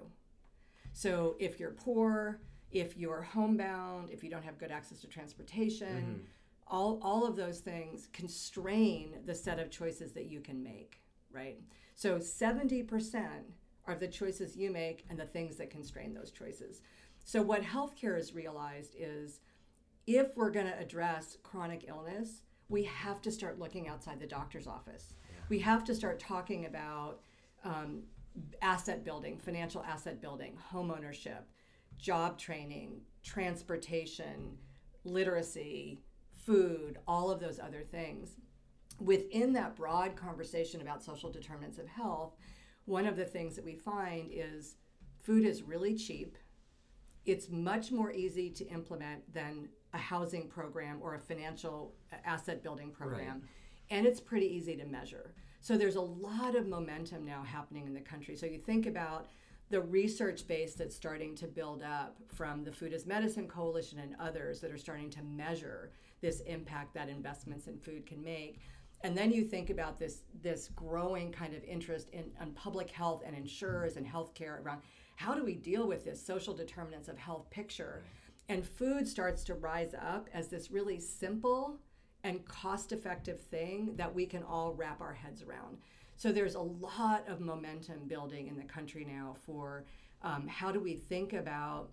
So 0.91 1.35
if 1.39 1.59
you're 1.59 1.71
poor, 1.71 2.41
if 2.71 2.97
you're 2.97 3.21
homebound, 3.21 4.09
if 4.11 4.23
you 4.23 4.29
don't 4.29 4.43
have 4.43 4.57
good 4.57 4.71
access 4.71 4.99
to 5.01 5.07
transportation, 5.07 5.87
mm-hmm. 5.87 6.21
all, 6.67 6.99
all 7.01 7.25
of 7.25 7.35
those 7.35 7.59
things 7.59 8.07
constrain 8.13 9.15
the 9.25 9.33
set 9.33 9.59
of 9.59 9.71
choices 9.71 10.11
that 10.13 10.25
you 10.25 10.41
can 10.41 10.61
make 10.61 11.02
right? 11.33 11.59
So 11.95 12.17
70% 12.17 13.27
are 13.85 13.95
the 13.95 14.07
choices 14.07 14.55
you 14.55 14.71
make 14.71 15.05
and 15.09 15.19
the 15.19 15.25
things 15.25 15.57
that 15.57 15.69
constrain 15.69 16.13
those 16.13 16.31
choices. 16.31 16.81
So 17.23 17.41
what 17.41 17.61
healthcare 17.61 18.15
has 18.15 18.33
realized 18.33 18.95
is 18.97 19.39
if 20.07 20.35
we're 20.35 20.51
going 20.51 20.67
to 20.67 20.79
address 20.79 21.37
chronic 21.43 21.85
illness, 21.87 22.43
we 22.69 22.83
have 22.83 23.21
to 23.21 23.31
start 23.31 23.59
looking 23.59 23.87
outside 23.87 24.19
the 24.19 24.27
doctor's 24.27 24.67
office. 24.67 25.13
Yeah. 25.29 25.41
We 25.49 25.59
have 25.59 25.83
to 25.85 25.95
start 25.95 26.19
talking 26.19 26.65
about 26.65 27.21
um, 27.63 28.03
asset 28.61 29.03
building, 29.03 29.37
financial 29.37 29.83
asset 29.83 30.21
building, 30.21 30.57
home 30.57 30.91
ownership, 30.91 31.47
job 31.97 32.37
training, 32.37 33.01
transportation, 33.23 34.57
literacy, 35.05 36.01
food, 36.45 36.97
all 37.07 37.31
of 37.31 37.39
those 37.39 37.59
other 37.59 37.81
things. 37.81 38.37
Within 38.99 39.53
that 39.53 39.75
broad 39.75 40.15
conversation 40.15 40.81
about 40.81 41.03
social 41.03 41.31
determinants 41.31 41.77
of 41.77 41.87
health, 41.87 42.35
one 42.85 43.05
of 43.05 43.15
the 43.15 43.25
things 43.25 43.55
that 43.55 43.65
we 43.65 43.75
find 43.75 44.29
is 44.31 44.75
food 45.21 45.45
is 45.45 45.63
really 45.63 45.95
cheap. 45.95 46.37
It's 47.25 47.49
much 47.49 47.91
more 47.91 48.11
easy 48.11 48.49
to 48.51 48.67
implement 48.67 49.33
than 49.33 49.69
a 49.93 49.97
housing 49.97 50.47
program 50.47 50.99
or 51.01 51.15
a 51.15 51.19
financial 51.19 51.93
uh, 52.11 52.17
asset 52.25 52.61
building 52.63 52.91
program. 52.91 53.41
Right. 53.41 53.49
And 53.89 54.05
it's 54.05 54.19
pretty 54.19 54.47
easy 54.47 54.75
to 54.77 54.85
measure. 54.85 55.33
So 55.61 55.77
there's 55.77 55.95
a 55.95 56.01
lot 56.01 56.55
of 56.55 56.67
momentum 56.67 57.25
now 57.25 57.43
happening 57.43 57.87
in 57.87 57.93
the 57.93 58.01
country. 58.01 58.35
So 58.35 58.45
you 58.45 58.57
think 58.57 58.85
about 58.85 59.27
the 59.69 59.81
research 59.81 60.45
base 60.47 60.75
that's 60.75 60.95
starting 60.95 61.35
to 61.35 61.47
build 61.47 61.81
up 61.83 62.17
from 62.27 62.63
the 62.63 62.71
Food 62.71 62.93
as 62.93 63.05
Medicine 63.05 63.47
Coalition 63.47 63.99
and 63.99 64.15
others 64.19 64.59
that 64.59 64.71
are 64.71 64.77
starting 64.77 65.09
to 65.11 65.23
measure 65.23 65.91
this 66.21 66.41
impact 66.41 66.93
that 66.93 67.09
investments 67.09 67.67
in 67.67 67.79
food 67.79 68.05
can 68.05 68.21
make. 68.23 68.59
And 69.03 69.17
then 69.17 69.31
you 69.31 69.43
think 69.43 69.69
about 69.69 69.99
this 69.99 70.23
this 70.41 70.69
growing 70.75 71.31
kind 71.31 71.53
of 71.53 71.63
interest 71.63 72.09
in, 72.11 72.31
in 72.41 72.51
public 72.53 72.89
health 72.89 73.21
and 73.25 73.35
insurers 73.35 73.97
and 73.97 74.05
healthcare 74.07 74.63
around 74.63 74.81
how 75.15 75.35
do 75.35 75.43
we 75.43 75.55
deal 75.55 75.87
with 75.87 76.03
this 76.03 76.25
social 76.25 76.53
determinants 76.53 77.07
of 77.07 77.17
health 77.17 77.49
picture? 77.49 78.03
And 78.49 78.65
food 78.65 79.07
starts 79.07 79.43
to 79.45 79.53
rise 79.53 79.93
up 79.93 80.29
as 80.33 80.47
this 80.47 80.71
really 80.71 80.99
simple 80.99 81.77
and 82.23 82.43
cost 82.45 82.91
effective 82.91 83.39
thing 83.39 83.95
that 83.95 84.13
we 84.13 84.25
can 84.25 84.43
all 84.43 84.73
wrap 84.73 85.01
our 85.01 85.13
heads 85.13 85.43
around. 85.43 85.77
So 86.15 86.31
there's 86.31 86.55
a 86.55 86.61
lot 86.61 87.27
of 87.27 87.41
momentum 87.41 88.07
building 88.07 88.47
in 88.47 88.57
the 88.57 88.63
country 88.63 89.05
now 89.05 89.35
for 89.45 89.85
um, 90.21 90.47
how 90.47 90.71
do 90.71 90.79
we 90.79 90.95
think 90.95 91.33
about 91.33 91.89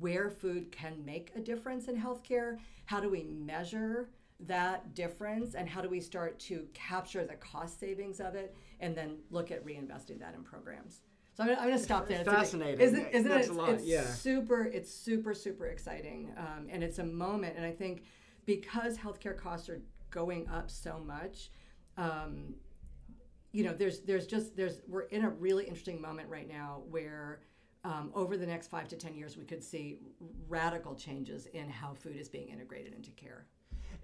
where 0.00 0.30
food 0.30 0.72
can 0.72 1.04
make 1.04 1.30
a 1.36 1.40
difference 1.40 1.86
in 1.86 2.00
healthcare? 2.00 2.58
How 2.86 3.00
do 3.00 3.08
we 3.08 3.22
measure 3.22 4.08
that 4.40 4.94
difference? 4.94 5.54
And 5.54 5.68
how 5.68 5.80
do 5.80 5.88
we 5.88 6.00
start 6.00 6.38
to 6.40 6.66
capture 6.74 7.24
the 7.24 7.34
cost 7.34 7.80
savings 7.80 8.20
of 8.20 8.34
it 8.34 8.54
and 8.80 8.96
then 8.96 9.18
look 9.30 9.50
at 9.50 9.64
reinvesting 9.64 10.20
that 10.20 10.34
in 10.34 10.42
programs? 10.42 11.02
So 11.36 11.44
I'm, 11.44 11.50
I'm 11.50 11.56
going 11.56 11.72
to 11.72 11.78
stop 11.78 12.08
there. 12.08 12.24
Fascinating. 12.24 12.80
It's 12.80 12.92
isn't, 12.92 13.08
isn't 13.08 13.28
That's 13.28 13.48
it? 13.48 13.50
a 13.50 13.54
lot. 13.54 13.68
It's 13.70 13.84
yeah. 13.84 14.06
super. 14.06 14.64
It's 14.64 14.92
super 14.92 15.34
super 15.34 15.66
exciting, 15.66 16.32
um, 16.38 16.66
and 16.70 16.82
it's 16.82 16.98
a 16.98 17.04
moment. 17.04 17.56
And 17.56 17.66
I 17.66 17.72
think 17.72 18.04
because 18.46 18.96
healthcare 18.96 19.36
costs 19.36 19.68
are 19.68 19.82
going 20.10 20.48
up 20.48 20.70
so 20.70 20.98
much, 20.98 21.50
um, 21.98 22.54
you 23.52 23.64
know, 23.64 23.74
there's 23.74 24.00
there's 24.00 24.26
just 24.26 24.56
there's 24.56 24.80
we're 24.88 25.02
in 25.02 25.24
a 25.24 25.30
really 25.30 25.64
interesting 25.64 26.00
moment 26.00 26.28
right 26.28 26.48
now 26.48 26.82
where. 26.90 27.40
Um, 27.84 28.10
over 28.16 28.36
the 28.36 28.46
next 28.46 28.66
five 28.66 28.88
to 28.88 28.96
ten 28.96 29.14
years, 29.14 29.36
we 29.36 29.44
could 29.44 29.62
see 29.62 30.00
radical 30.48 30.96
changes 30.96 31.46
in 31.46 31.70
how 31.70 31.94
food 31.94 32.16
is 32.16 32.28
being 32.28 32.48
integrated 32.48 32.92
into 32.92 33.12
care 33.12 33.46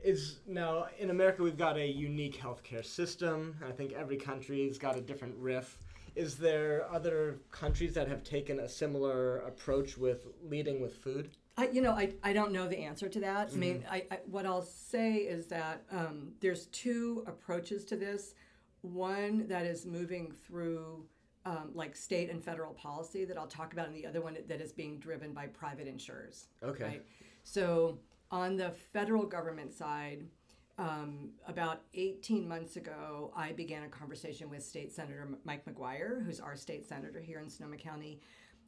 is 0.03 0.41
now 0.47 0.87
in 0.99 1.11
America 1.11 1.43
we've 1.43 1.57
got 1.57 1.77
a 1.77 1.87
unique 1.87 2.41
healthcare 2.41 2.85
system. 2.85 3.57
I 3.67 3.73
think 3.73 3.93
every 3.93 4.17
country's 4.17 4.79
got 4.79 4.97
a 4.97 5.01
different 5.01 5.35
riff. 5.37 5.79
Is 6.15 6.37
there 6.37 6.87
other 6.93 7.39
countries 7.51 7.95
that 7.95 8.07
have 8.09 8.23
taken 8.23 8.61
a 8.61 8.69
similar 8.69 9.39
approach 9.39 9.97
with 9.97 10.27
leading 10.45 10.81
with 10.81 10.97
food? 10.97 11.31
I, 11.57 11.69
you 11.69 11.81
know, 11.83 11.93
I, 11.93 12.13
I 12.23 12.33
don't 12.33 12.53
know 12.53 12.67
the 12.67 12.79
answer 12.79 13.09
to 13.09 13.21
that. 13.21 13.49
Mm-hmm. 13.49 13.57
I 13.57 13.61
mean, 13.61 13.85
I, 13.91 14.05
I, 14.11 14.19
what 14.27 14.47
I'll 14.47 14.63
say 14.63 15.17
is 15.17 15.47
that 15.47 15.83
um, 15.91 16.33
there's 16.41 16.67
two 16.67 17.25
approaches 17.27 17.85
to 17.87 17.97
this. 17.97 18.35
One 18.83 19.47
that 19.49 19.65
is 19.65 19.87
moving 19.87 20.33
through 20.47 21.05
um, 21.45 21.71
like 21.75 21.97
state 21.97 22.31
and 22.31 22.43
federal 22.43 22.73
policy 22.73 23.25
that 23.25 23.37
I'll 23.37 23.47
talk 23.47 23.73
about, 23.73 23.87
and 23.87 23.97
the 23.97 24.07
other 24.07 24.21
one 24.21 24.37
that 24.49 24.61
is 24.61 24.73
being 24.73 24.99
driven 24.99 25.33
by 25.33 25.47
private 25.47 25.87
insurers. 25.87 26.49
Okay. 26.63 26.85
Right? 26.85 27.03
So 27.45 27.99
on 28.33 28.57
the 28.57 28.71
federal 28.93 29.27
government 29.27 29.73
side, 29.73 30.25
um, 30.79 31.31
about 31.47 31.83
18 31.95 32.49
months 32.49 32.77
ago, 32.77 33.31
I 33.37 33.53
began 33.53 33.85
a 33.85 33.89
conversation 33.89 34.49
with 34.49 34.65
State 34.65 34.91
Senator 34.91 35.29
Mike 35.45 35.65
McGuire, 35.67 36.25
who's 36.25 36.41
our 36.41 36.57
state 36.57 36.89
senator 36.89 37.21
here 37.21 37.39
in 37.39 37.51
Sonoma 37.51 37.77
County, 37.77 38.21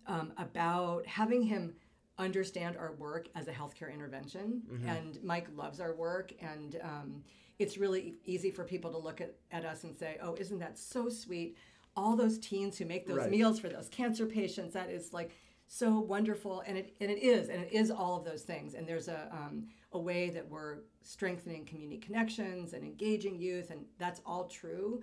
um, 0.06 0.32
about 0.36 1.06
having 1.06 1.42
him 1.42 1.74
understand 2.18 2.76
our 2.76 2.92
work 2.92 3.28
as 3.34 3.48
a 3.48 3.52
healthcare 3.52 3.92
intervention. 3.92 4.62
Mm-hmm. 4.70 4.88
And 4.88 5.18
Mike 5.24 5.48
loves 5.56 5.80
our 5.80 5.94
work, 5.94 6.32
and 6.40 6.78
um, 6.82 7.24
it's 7.58 7.78
really 7.78 8.16
easy 8.26 8.50
for 8.50 8.64
people 8.64 8.92
to 8.92 8.98
look 8.98 9.22
at, 9.22 9.34
at 9.50 9.64
us 9.64 9.84
and 9.84 9.96
say, 9.98 10.18
oh, 10.22 10.34
isn't 10.34 10.58
that 10.58 10.78
so 10.78 11.08
sweet? 11.08 11.56
All 11.96 12.16
those 12.16 12.38
teens 12.38 12.76
who 12.76 12.84
make 12.84 13.06
those 13.06 13.18
right. 13.18 13.30
meals 13.30 13.58
for 13.58 13.68
those 13.68 13.88
cancer 13.88 14.26
patients, 14.26 14.74
that 14.74 14.90
is 14.90 15.14
like 15.14 15.30
so 15.66 15.98
wonderful. 15.98 16.62
And 16.66 16.76
it, 16.78 16.94
and 17.00 17.10
it 17.10 17.22
is, 17.22 17.48
and 17.48 17.62
it 17.62 17.72
is 17.72 17.90
all 17.90 18.16
of 18.16 18.24
those 18.24 18.42
things. 18.42 18.74
And 18.74 18.86
there's 18.86 19.08
a, 19.08 19.28
um, 19.32 19.66
a 19.92 19.98
way 19.98 20.30
that 20.30 20.48
we're 20.48 20.78
strengthening 21.02 21.64
community 21.64 21.98
connections 21.98 22.72
and 22.72 22.84
engaging 22.84 23.38
youth, 23.38 23.70
and 23.70 23.84
that's 23.98 24.20
all 24.26 24.44
true. 24.48 25.02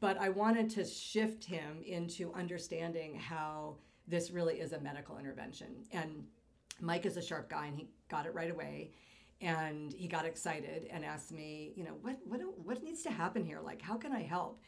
But 0.00 0.18
I 0.20 0.28
wanted 0.28 0.68
to 0.70 0.84
shift 0.84 1.44
him 1.44 1.82
into 1.84 2.32
understanding 2.34 3.18
how 3.18 3.76
this 4.06 4.30
really 4.30 4.60
is 4.60 4.72
a 4.72 4.80
medical 4.80 5.18
intervention. 5.18 5.84
And 5.92 6.24
Mike 6.80 7.06
is 7.06 7.16
a 7.16 7.22
sharp 7.22 7.48
guy, 7.48 7.66
and 7.66 7.76
he 7.76 7.88
got 8.08 8.26
it 8.26 8.34
right 8.34 8.50
away. 8.50 8.92
And 9.40 9.92
he 9.92 10.06
got 10.06 10.24
excited 10.24 10.86
and 10.90 11.04
asked 11.04 11.32
me, 11.32 11.72
you 11.76 11.84
know, 11.84 11.96
what 12.00 12.18
what 12.24 12.40
what 12.56 12.82
needs 12.82 13.02
to 13.02 13.10
happen 13.10 13.44
here? 13.44 13.60
Like, 13.60 13.82
how 13.82 13.96
can 13.96 14.12
I 14.12 14.22
help? 14.22 14.60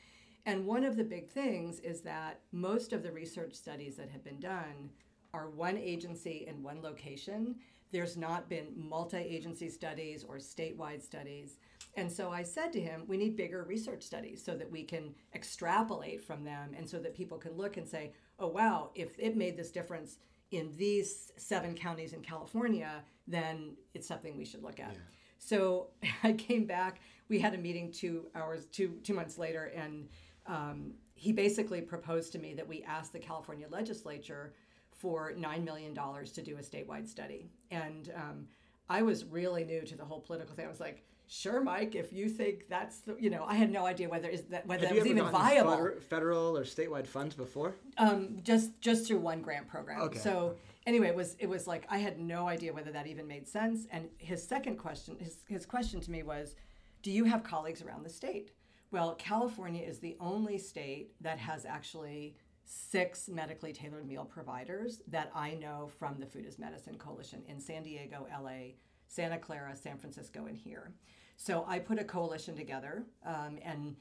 And 0.44 0.64
one 0.64 0.84
of 0.84 0.96
the 0.96 1.04
big 1.04 1.28
things 1.28 1.80
is 1.80 2.02
that 2.02 2.40
most 2.52 2.92
of 2.92 3.02
the 3.02 3.10
research 3.10 3.54
studies 3.54 3.96
that 3.96 4.10
have 4.10 4.24
been 4.24 4.40
done 4.40 4.90
are 5.36 5.50
one 5.50 5.76
agency 5.76 6.46
in 6.48 6.62
one 6.62 6.82
location 6.82 7.56
there's 7.92 8.16
not 8.16 8.48
been 8.48 8.66
multi 8.76 9.18
agency 9.18 9.68
studies 9.68 10.24
or 10.24 10.36
statewide 10.36 11.02
studies. 11.02 11.58
And 11.96 12.10
so 12.10 12.30
I 12.30 12.42
said 12.42 12.72
to 12.74 12.80
him, 12.80 13.04
we 13.06 13.16
need 13.16 13.36
bigger 13.36 13.64
research 13.64 14.02
studies 14.02 14.44
so 14.44 14.54
that 14.56 14.70
we 14.70 14.82
can 14.82 15.14
extrapolate 15.34 16.22
from 16.22 16.44
them 16.44 16.74
and 16.76 16.88
so 16.88 16.98
that 16.98 17.14
people 17.14 17.38
can 17.38 17.56
look 17.56 17.76
and 17.76 17.88
say, 17.88 18.12
oh, 18.38 18.48
wow, 18.48 18.90
if 18.94 19.18
it 19.18 19.36
made 19.36 19.56
this 19.56 19.70
difference 19.70 20.18
in 20.50 20.72
these 20.76 21.32
seven 21.36 21.74
counties 21.74 22.12
in 22.12 22.20
California, 22.20 23.02
then 23.26 23.76
it's 23.94 24.06
something 24.06 24.36
we 24.36 24.44
should 24.44 24.62
look 24.62 24.78
at. 24.78 24.92
Yeah. 24.92 24.98
So 25.38 25.88
I 26.22 26.32
came 26.32 26.66
back. 26.66 27.00
We 27.28 27.38
had 27.38 27.54
a 27.54 27.58
meeting 27.58 27.90
two 27.90 28.26
hours, 28.34 28.66
two 28.66 28.98
two 29.02 29.14
months 29.14 29.38
later, 29.38 29.72
and 29.74 30.08
um, 30.46 30.92
he 31.14 31.32
basically 31.32 31.80
proposed 31.80 32.30
to 32.32 32.38
me 32.38 32.54
that 32.54 32.68
we 32.68 32.84
ask 32.84 33.10
the 33.10 33.18
California 33.18 33.66
legislature 33.70 34.52
for 34.98 35.32
$9 35.32 35.64
million 35.64 35.94
to 35.94 36.42
do 36.42 36.56
a 36.56 36.62
statewide 36.62 37.06
study. 37.06 37.50
And 37.70 38.12
um, 38.14 38.46
I 38.88 39.02
was 39.02 39.24
really 39.24 39.64
new 39.64 39.82
to 39.82 39.96
the 39.96 40.04
whole 40.04 40.20
political 40.20 40.54
thing. 40.54 40.66
I 40.66 40.68
was 40.68 40.80
like, 40.80 41.04
sure, 41.26 41.60
Mike, 41.60 41.94
if 41.94 42.12
you 42.12 42.28
think 42.28 42.68
that's 42.68 43.00
the, 43.00 43.16
you 43.18 43.30
know, 43.30 43.44
I 43.46 43.54
had 43.54 43.70
no 43.70 43.84
idea 43.84 44.08
whether 44.08 44.28
is 44.28 44.42
that 44.44 44.66
whether 44.66 44.86
Have 44.86 44.96
that 44.96 45.02
was 45.02 45.10
even 45.10 45.24
viable. 45.30 45.90
Federal 46.08 46.56
or 46.56 46.64
statewide 46.64 47.06
funds 47.06 47.34
before? 47.34 47.76
Um, 47.98 48.38
just 48.42 48.80
just 48.80 49.06
through 49.06 49.18
one 49.18 49.42
grant 49.42 49.68
program. 49.68 50.00
Okay. 50.02 50.18
So 50.18 50.54
anyway, 50.86 51.08
it 51.08 51.16
was 51.16 51.36
it 51.38 51.48
was 51.48 51.66
like 51.66 51.86
I 51.90 51.98
had 51.98 52.18
no 52.18 52.48
idea 52.48 52.72
whether 52.72 52.92
that 52.92 53.06
even 53.06 53.26
made 53.26 53.46
sense. 53.48 53.86
And 53.90 54.08
his 54.18 54.46
second 54.46 54.76
question, 54.76 55.16
his 55.18 55.38
his 55.48 55.66
question 55.66 56.00
to 56.00 56.10
me 56.10 56.22
was, 56.22 56.54
do 57.02 57.10
you 57.10 57.24
have 57.24 57.42
colleagues 57.42 57.82
around 57.82 58.04
the 58.04 58.10
state? 58.10 58.52
Well, 58.92 59.16
California 59.18 59.82
is 59.82 59.98
the 59.98 60.16
only 60.20 60.58
state 60.58 61.12
that 61.20 61.38
has 61.38 61.66
actually 61.66 62.36
six 62.66 63.28
medically 63.28 63.72
tailored 63.72 64.06
meal 64.06 64.24
providers 64.24 65.00
that 65.08 65.30
I 65.34 65.54
know 65.54 65.88
from 65.98 66.18
the 66.18 66.26
Food 66.26 66.46
is 66.46 66.58
Medicine 66.58 66.98
Coalition 66.98 67.42
in 67.48 67.60
San 67.60 67.84
Diego, 67.84 68.26
LA, 68.30 68.74
Santa 69.06 69.38
Clara, 69.38 69.74
San 69.76 69.96
Francisco, 69.96 70.46
and 70.46 70.56
here. 70.56 70.92
So 71.36 71.64
I 71.68 71.78
put 71.78 71.98
a 71.98 72.04
coalition 72.04 72.56
together, 72.56 73.06
um, 73.24 73.58
and 73.62 73.96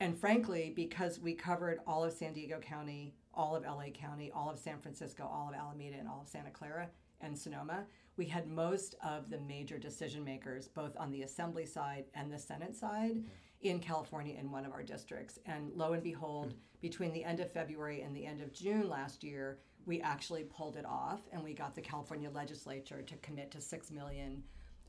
and 0.00 0.16
frankly, 0.16 0.72
because 0.74 1.18
we 1.18 1.34
covered 1.34 1.80
all 1.86 2.04
of 2.04 2.12
San 2.12 2.32
Diego 2.32 2.60
County, 2.60 3.14
all 3.34 3.56
of 3.56 3.64
LA 3.64 3.90
County, 3.92 4.30
all 4.32 4.48
of 4.50 4.58
San 4.58 4.78
Francisco, 4.78 5.24
all 5.24 5.48
of 5.48 5.54
Alameda, 5.54 5.96
and 5.98 6.08
all 6.08 6.20
of 6.22 6.28
Santa 6.28 6.50
Clara 6.50 6.88
and 7.20 7.36
Sonoma, 7.36 7.84
we 8.18 8.26
had 8.26 8.48
most 8.48 8.96
of 9.02 9.30
the 9.30 9.38
major 9.38 9.78
decision 9.78 10.24
makers, 10.24 10.68
both 10.68 10.96
on 10.98 11.10
the 11.10 11.22
Assembly 11.22 11.64
side 11.64 12.04
and 12.14 12.30
the 12.30 12.38
Senate 12.38 12.74
side, 12.74 13.22
in 13.62 13.80
California 13.80 14.36
in 14.38 14.50
one 14.50 14.66
of 14.66 14.72
our 14.72 14.82
districts. 14.82 15.38
And 15.46 15.72
lo 15.74 15.92
and 15.92 16.02
behold, 16.02 16.54
between 16.80 17.12
the 17.12 17.24
end 17.24 17.40
of 17.40 17.50
February 17.50 18.02
and 18.02 18.14
the 18.14 18.26
end 18.26 18.40
of 18.40 18.52
June 18.52 18.88
last 18.88 19.24
year, 19.24 19.58
we 19.86 20.00
actually 20.02 20.44
pulled 20.44 20.76
it 20.76 20.84
off 20.84 21.20
and 21.32 21.42
we 21.42 21.54
got 21.54 21.74
the 21.74 21.80
California 21.80 22.30
legislature 22.30 23.02
to 23.02 23.16
commit 23.16 23.50
to 23.52 23.60
6 23.60 23.90
million 23.90 24.42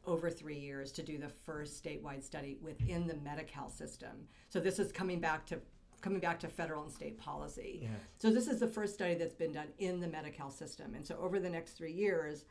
over 0.05 0.29
3 0.29 0.57
years 0.57 0.91
to 0.91 1.03
do 1.03 1.17
the 1.17 1.29
first 1.29 1.83
statewide 1.83 2.23
study 2.23 2.57
within 2.61 3.07
the 3.07 3.15
Medi-Cal 3.15 3.69
system. 3.69 4.27
So 4.49 4.59
this 4.59 4.79
is 4.79 4.91
coming 4.91 5.19
back 5.19 5.45
to 5.47 5.59
coming 6.01 6.19
back 6.19 6.39
to 6.39 6.47
federal 6.47 6.83
and 6.83 6.91
state 6.91 7.17
policy. 7.19 7.81
Yeah. 7.83 7.89
So 8.19 8.31
this 8.31 8.47
is 8.47 8.59
the 8.59 8.67
first 8.67 8.93
study 8.93 9.15
that's 9.15 9.35
been 9.35 9.51
done 9.51 9.67
in 9.79 9.99
the 9.99 10.07
Medi-Cal 10.07 10.49
system. 10.49 10.95
And 10.95 11.05
so 11.05 11.17
over 11.17 11.39
the 11.39 11.49
next 11.49 11.73
3 11.73 11.91
years, 11.91 12.45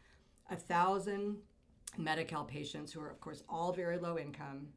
a 0.51 0.57
thousand 0.57 1.37
Medi-Cal 1.97 2.45
patients 2.45 2.93
who 2.93 3.01
are, 3.01 3.11
of 3.11 3.21
course, 3.21 3.43
all 3.49 3.73
very 3.73 3.99
low 3.99 4.19
income, 4.19 4.69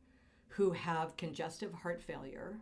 who 0.47 0.71
have 0.71 1.17
congestive 1.17 1.73
heart 1.73 2.01
failure, 2.01 2.57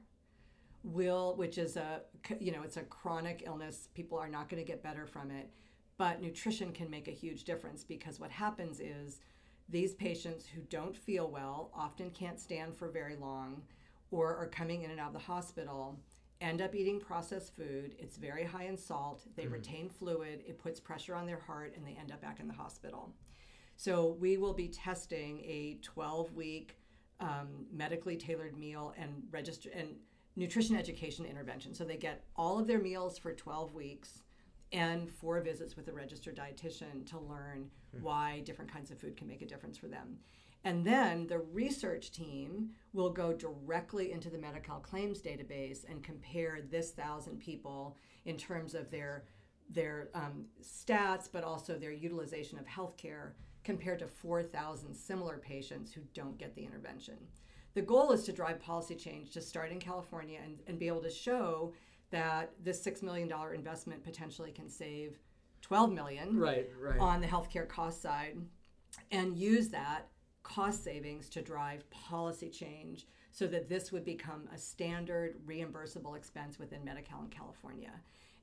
will, 0.83 1.35
which 1.35 1.57
is 1.57 1.75
a, 1.77 2.01
you 2.39 2.51
know, 2.51 2.63
it's 2.63 2.77
a 2.77 2.83
chronic 2.83 3.43
illness. 3.45 3.89
People 3.93 4.17
are 4.17 4.29
not 4.29 4.49
going 4.49 4.63
to 4.63 4.67
get 4.67 4.83
better 4.83 5.05
from 5.05 5.31
it. 5.31 5.49
But 5.97 6.21
nutrition 6.21 6.71
can 6.71 6.89
make 6.89 7.07
a 7.07 7.11
huge 7.11 7.43
difference 7.43 7.83
because 7.83 8.19
what 8.19 8.31
happens 8.31 8.79
is 8.79 9.19
these 9.67 9.93
patients 9.93 10.45
who 10.45 10.61
don't 10.69 10.95
feel 10.95 11.29
well, 11.29 11.71
often 11.73 12.09
can't 12.11 12.39
stand 12.39 12.75
for 12.75 12.89
very 12.89 13.15
long, 13.15 13.61
or 14.11 14.35
are 14.35 14.47
coming 14.47 14.83
in 14.83 14.91
and 14.91 14.99
out 14.99 15.07
of 15.07 15.13
the 15.13 15.19
hospital, 15.19 15.99
end 16.41 16.61
up 16.61 16.73
eating 16.73 16.99
processed 16.99 17.55
food. 17.55 17.95
It's 17.99 18.17
very 18.17 18.43
high 18.43 18.65
in 18.65 18.77
salt. 18.77 19.23
They 19.35 19.43
mm. 19.43 19.51
retain 19.51 19.89
fluid. 19.89 20.43
It 20.47 20.59
puts 20.59 20.79
pressure 20.79 21.15
on 21.15 21.25
their 21.25 21.39
heart, 21.39 21.73
and 21.75 21.85
they 21.85 21.97
end 21.99 22.11
up 22.11 22.21
back 22.21 22.39
in 22.39 22.47
the 22.47 22.53
hospital. 22.53 23.13
So 23.75 24.17
we 24.19 24.37
will 24.37 24.53
be 24.53 24.67
testing 24.67 25.39
a 25.39 25.77
12 25.81 26.33
week 26.33 26.77
um, 27.19 27.65
medically 27.71 28.15
tailored 28.15 28.57
meal 28.57 28.93
and 28.97 29.23
register 29.31 29.69
and 29.73 29.95
nutrition 30.35 30.75
education 30.75 31.25
intervention. 31.25 31.73
So 31.73 31.83
they 31.83 31.97
get 31.97 32.23
all 32.35 32.59
of 32.59 32.67
their 32.67 32.79
meals 32.79 33.17
for 33.17 33.33
12 33.33 33.73
weeks 33.73 34.23
and 34.71 35.09
four 35.09 35.41
visits 35.41 35.75
with 35.75 35.87
a 35.87 35.93
registered 35.93 36.35
dietitian 36.35 37.05
to 37.09 37.19
learn 37.19 37.69
mm. 37.95 38.01
why 38.01 38.41
different 38.45 38.71
kinds 38.71 38.91
of 38.91 38.99
food 38.99 39.17
can 39.17 39.27
make 39.27 39.41
a 39.41 39.45
difference 39.45 39.77
for 39.77 39.87
them. 39.87 40.17
And 40.63 40.85
then 40.85 41.27
the 41.27 41.39
research 41.39 42.11
team 42.11 42.71
will 42.93 43.09
go 43.09 43.31
directly 43.33 44.11
into 44.11 44.29
the 44.29 44.37
Medi-Cal 44.37 44.79
claims 44.79 45.21
database 45.21 45.89
and 45.89 46.03
compare 46.03 46.59
this 46.69 46.91
thousand 46.91 47.39
people 47.39 47.95
in 48.25 48.37
terms 48.37 48.75
of 48.75 48.91
their 48.91 49.23
their 49.71 50.09
um, 50.15 50.45
stats, 50.63 51.29
but 51.31 51.43
also 51.43 51.77
their 51.77 51.91
utilization 51.91 52.57
of 52.57 52.65
healthcare 52.65 53.33
compared 53.63 53.99
to 53.99 54.07
4,000 54.07 54.95
similar 54.95 55.37
patients 55.37 55.93
who 55.93 56.01
don't 56.15 56.39
get 56.39 56.55
the 56.55 56.63
intervention. 56.63 57.17
The 57.75 57.83
goal 57.83 58.11
is 58.11 58.23
to 58.23 58.33
drive 58.33 58.59
policy 58.59 58.95
change 58.95 59.29
to 59.31 59.41
start 59.41 59.71
in 59.71 59.79
California 59.79 60.39
and, 60.43 60.57
and 60.65 60.79
be 60.79 60.87
able 60.87 61.03
to 61.03 61.09
show 61.11 61.73
that 62.09 62.51
this 62.63 62.83
$6 62.83 63.03
million 63.03 63.31
investment 63.53 64.03
potentially 64.03 64.51
can 64.51 64.69
save 64.69 65.19
12 65.61 65.91
million 65.91 66.37
right, 66.37 66.67
right. 66.81 66.99
on 66.99 67.21
the 67.21 67.27
healthcare 67.27 67.67
cost 67.67 68.01
side 68.01 68.37
and 69.11 69.37
use 69.37 69.69
that 69.69 70.07
cost 70.43 70.83
savings 70.83 71.29
to 71.29 71.41
drive 71.41 71.89
policy 71.89 72.49
change 72.49 73.07
so 73.31 73.47
that 73.47 73.69
this 73.69 73.91
would 73.91 74.05
become 74.05 74.47
a 74.53 74.57
standard 74.57 75.35
reimbursable 75.45 76.17
expense 76.17 76.57
within 76.57 76.83
Medi-Cal 76.83 77.23
in 77.23 77.29
California. 77.29 77.91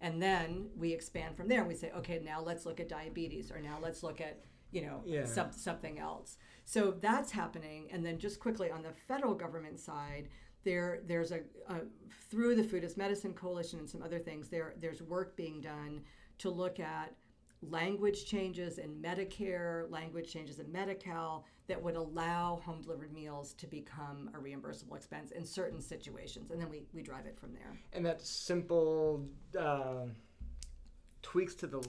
And 0.00 0.22
then 0.22 0.68
we 0.76 0.92
expand 0.92 1.36
from 1.36 1.48
there 1.48 1.60
and 1.60 1.68
we 1.68 1.74
say, 1.74 1.90
okay, 1.96 2.20
now 2.22 2.40
let's 2.40 2.66
look 2.66 2.80
at 2.80 2.88
diabetes 2.88 3.50
or 3.50 3.60
now 3.60 3.78
let's 3.80 4.02
look 4.02 4.20
at 4.20 4.40
you 4.72 4.82
know, 4.82 5.02
yeah. 5.06 5.24
something 5.24 5.98
else. 5.98 6.36
So 6.64 6.94
that's 7.00 7.30
happening. 7.30 7.88
And 7.92 8.04
then 8.04 8.18
just 8.18 8.40
quickly 8.40 8.70
on 8.70 8.82
the 8.82 8.92
federal 9.08 9.34
government 9.34 9.78
side, 9.78 10.28
there 10.64 11.00
there's 11.06 11.30
a, 11.30 11.40
a 11.68 11.80
through 12.28 12.56
the 12.56 12.64
Food 12.64 12.84
as 12.84 12.96
Medicine 12.96 13.32
Coalition 13.32 13.78
and 13.78 13.88
some 13.88 14.02
other 14.02 14.18
things, 14.18 14.48
there 14.48 14.74
there's 14.78 15.00
work 15.00 15.36
being 15.36 15.60
done 15.60 16.02
to 16.38 16.50
look 16.50 16.80
at 16.80 17.14
language 17.62 18.26
changes 18.26 18.78
in 18.78 18.90
Medicare, 19.00 19.90
language 19.90 20.30
changes 20.30 20.58
in 20.58 20.70
Medi-Cal 20.70 21.44
that 21.68 21.82
would 21.82 21.96
allow 21.96 22.60
home 22.64 22.80
delivered 22.80 23.12
meals 23.12 23.52
to 23.54 23.66
become 23.66 24.30
a 24.34 24.38
reimbursable 24.38 24.96
expense 24.96 25.32
in 25.32 25.44
certain 25.44 25.80
situations. 25.80 26.50
And 26.50 26.60
then 26.60 26.70
we, 26.70 26.82
we 26.92 27.02
drive 27.02 27.26
it 27.26 27.38
from 27.38 27.52
there. 27.52 27.78
And 27.92 28.04
that 28.06 28.22
simple 28.22 29.26
uh, 29.58 30.06
tweaks 31.22 31.54
to 31.56 31.66
the 31.66 31.84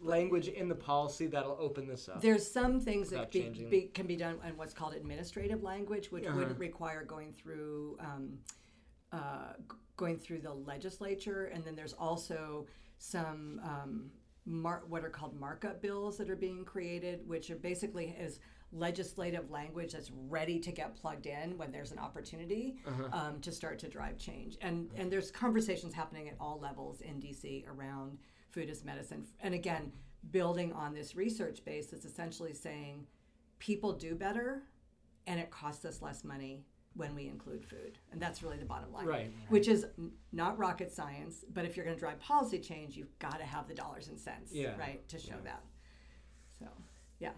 language 0.00 0.48
in 0.48 0.68
the 0.68 0.74
policy 0.74 1.26
that'll 1.26 1.56
open 1.58 1.86
this 1.86 2.08
up. 2.08 2.20
There's 2.20 2.50
some 2.50 2.80
things 2.80 3.08
that 3.10 3.30
be, 3.30 3.48
be, 3.70 3.90
can 3.94 4.06
be 4.06 4.16
done 4.16 4.38
in 4.46 4.56
what's 4.56 4.74
called 4.74 4.94
administrative 4.94 5.62
language, 5.62 6.12
which 6.12 6.26
uh-huh. 6.26 6.36
would 6.36 6.58
require 6.58 7.02
going 7.02 7.32
through 7.32 7.96
um, 8.00 8.38
uh, 9.12 9.54
going 9.96 10.18
through 10.18 10.40
the 10.40 10.52
legislature, 10.52 11.46
and 11.46 11.64
then 11.64 11.74
there's 11.74 11.94
also 11.94 12.66
some 12.98 13.60
um, 13.64 14.10
mar- 14.44 14.82
what 14.88 15.04
are 15.04 15.10
called 15.10 15.38
markup 15.38 15.80
bills 15.80 16.18
that 16.18 16.28
are 16.28 16.36
being 16.36 16.64
created, 16.64 17.26
which 17.26 17.50
are 17.50 17.56
basically 17.56 18.14
is 18.18 18.40
legislative 18.72 19.50
language 19.50 19.92
that's 19.92 20.10
ready 20.28 20.58
to 20.58 20.72
get 20.72 20.94
plugged 20.96 21.26
in 21.26 21.56
when 21.56 21.70
there's 21.70 21.92
an 21.92 21.98
opportunity 21.98 22.76
uh-huh. 22.86 23.04
um, 23.12 23.40
to 23.40 23.52
start 23.52 23.78
to 23.78 23.88
drive 23.88 24.18
change. 24.18 24.56
And 24.60 24.90
and 24.96 25.10
there's 25.10 25.30
conversations 25.30 25.94
happening 25.94 26.28
at 26.28 26.34
all 26.40 26.58
levels 26.60 27.00
in 27.00 27.20
DC 27.20 27.64
around 27.68 28.18
food 28.50 28.70
as 28.70 28.84
medicine. 28.84 29.26
And 29.40 29.54
again, 29.54 29.92
building 30.30 30.72
on 30.72 30.94
this 30.94 31.14
research 31.14 31.64
base 31.64 31.88
that's 31.88 32.04
essentially 32.04 32.54
saying 32.54 33.06
people 33.58 33.92
do 33.92 34.14
better 34.14 34.62
and 35.26 35.40
it 35.40 35.50
costs 35.50 35.84
us 35.84 36.02
less 36.02 36.24
money 36.24 36.64
when 36.94 37.14
we 37.14 37.28
include 37.28 37.64
food. 37.64 37.98
And 38.10 38.20
that's 38.20 38.42
really 38.42 38.56
the 38.56 38.64
bottom 38.64 38.92
line. 38.92 39.06
Right. 39.06 39.30
Which 39.48 39.68
is 39.68 39.86
not 40.32 40.58
rocket 40.58 40.90
science, 40.90 41.44
but 41.52 41.64
if 41.64 41.76
you're 41.76 41.84
going 41.84 41.96
to 41.96 42.00
drive 42.00 42.18
policy 42.20 42.58
change, 42.58 42.96
you've 42.96 43.16
got 43.18 43.38
to 43.38 43.44
have 43.44 43.68
the 43.68 43.74
dollars 43.74 44.08
and 44.08 44.18
cents, 44.18 44.52
yeah. 44.52 44.76
right, 44.78 45.06
to 45.08 45.18
show 45.18 45.34
yeah. 45.44 45.50
that. 45.50 45.64
So, 46.58 46.66
yeah. 47.18 47.32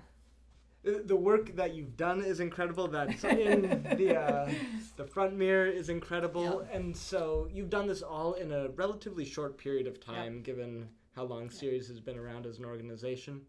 The 0.84 1.16
work 1.16 1.56
that 1.56 1.74
you've 1.74 1.96
done 1.96 2.22
is 2.22 2.40
incredible. 2.40 2.88
That's 2.88 3.24
in 3.24 3.62
the 3.96 4.16
uh, 4.16 4.50
the 4.96 5.04
front 5.04 5.36
mirror 5.36 5.66
is 5.66 5.88
incredible, 5.88 6.62
yep. 6.62 6.74
and 6.74 6.96
so 6.96 7.48
you've 7.52 7.68
done 7.68 7.86
this 7.86 8.00
all 8.00 8.34
in 8.34 8.52
a 8.52 8.68
relatively 8.70 9.24
short 9.24 9.58
period 9.58 9.86
of 9.86 10.00
time, 10.00 10.36
yep. 10.36 10.44
given 10.44 10.88
how 11.14 11.24
long 11.24 11.50
Ceres 11.50 11.88
has 11.88 12.00
been 12.00 12.16
around 12.16 12.46
as 12.46 12.58
an 12.58 12.64
organization. 12.64 13.42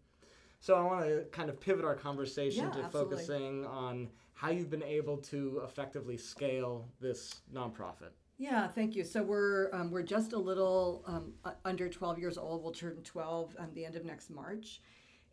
So 0.58 0.74
I 0.74 0.82
want 0.82 1.04
to 1.06 1.24
kind 1.32 1.48
of 1.48 1.58
pivot 1.58 1.84
our 1.84 1.94
conversation 1.94 2.64
yeah, 2.64 2.70
to 2.72 2.84
absolutely. 2.84 3.16
focusing 3.16 3.66
on 3.66 4.08
how 4.34 4.50
you've 4.50 4.70
been 4.70 4.82
able 4.82 5.16
to 5.18 5.62
effectively 5.64 6.16
scale 6.16 6.88
this 7.00 7.42
nonprofit. 7.54 8.10
Yeah, 8.38 8.68
thank 8.68 8.96
you. 8.96 9.04
So 9.04 9.22
we're 9.22 9.68
um, 9.74 9.90
we're 9.90 10.02
just 10.02 10.32
a 10.32 10.38
little 10.38 11.04
um, 11.06 11.34
under 11.64 11.88
12 11.88 12.18
years 12.18 12.38
old. 12.38 12.62
We'll 12.62 12.72
turn 12.72 12.96
12 13.04 13.56
at 13.60 13.74
the 13.74 13.84
end 13.84 13.96
of 13.96 14.04
next 14.04 14.30
March, 14.30 14.80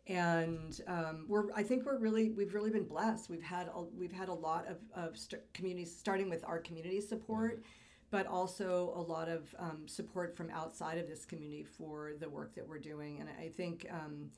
and 0.08 0.80
um, 0.86 1.26
we're 1.28 1.52
I 1.54 1.62
think 1.62 1.84
we're 1.84 1.98
really 1.98 2.30
we've 2.30 2.54
really 2.54 2.70
been 2.70 2.86
blessed. 2.86 3.30
We've 3.30 3.42
had 3.42 3.68
a, 3.68 3.82
we've 3.82 4.12
had 4.12 4.28
a 4.28 4.34
lot 4.34 4.66
of, 4.66 4.78
of 4.94 5.16
st- 5.16 5.42
communities 5.52 5.94
starting 5.94 6.28
with 6.30 6.44
our 6.44 6.58
community 6.58 7.00
support. 7.00 7.58
Mm-hmm 7.58 7.68
but 8.10 8.26
also 8.26 8.92
a 8.96 9.00
lot 9.00 9.28
of 9.28 9.54
um, 9.58 9.86
support 9.86 10.36
from 10.36 10.50
outside 10.50 10.98
of 10.98 11.06
this 11.06 11.24
community 11.24 11.62
for 11.62 12.12
the 12.20 12.28
work 12.28 12.54
that 12.54 12.66
we're 12.66 12.78
doing. 12.78 13.20
And 13.20 13.28
I 13.38 13.48
think 13.48 13.86
um, 13.90 14.30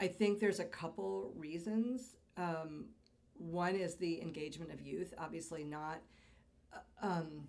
I 0.00 0.06
think 0.06 0.38
there's 0.38 0.60
a 0.60 0.64
couple 0.64 1.32
reasons. 1.36 2.16
Um, 2.36 2.86
one 3.34 3.74
is 3.74 3.94
the 3.94 4.20
engagement 4.20 4.72
of 4.72 4.80
youth. 4.80 5.14
Obviously, 5.18 5.64
not 5.64 6.00
uh, 6.74 7.06
um, 7.06 7.48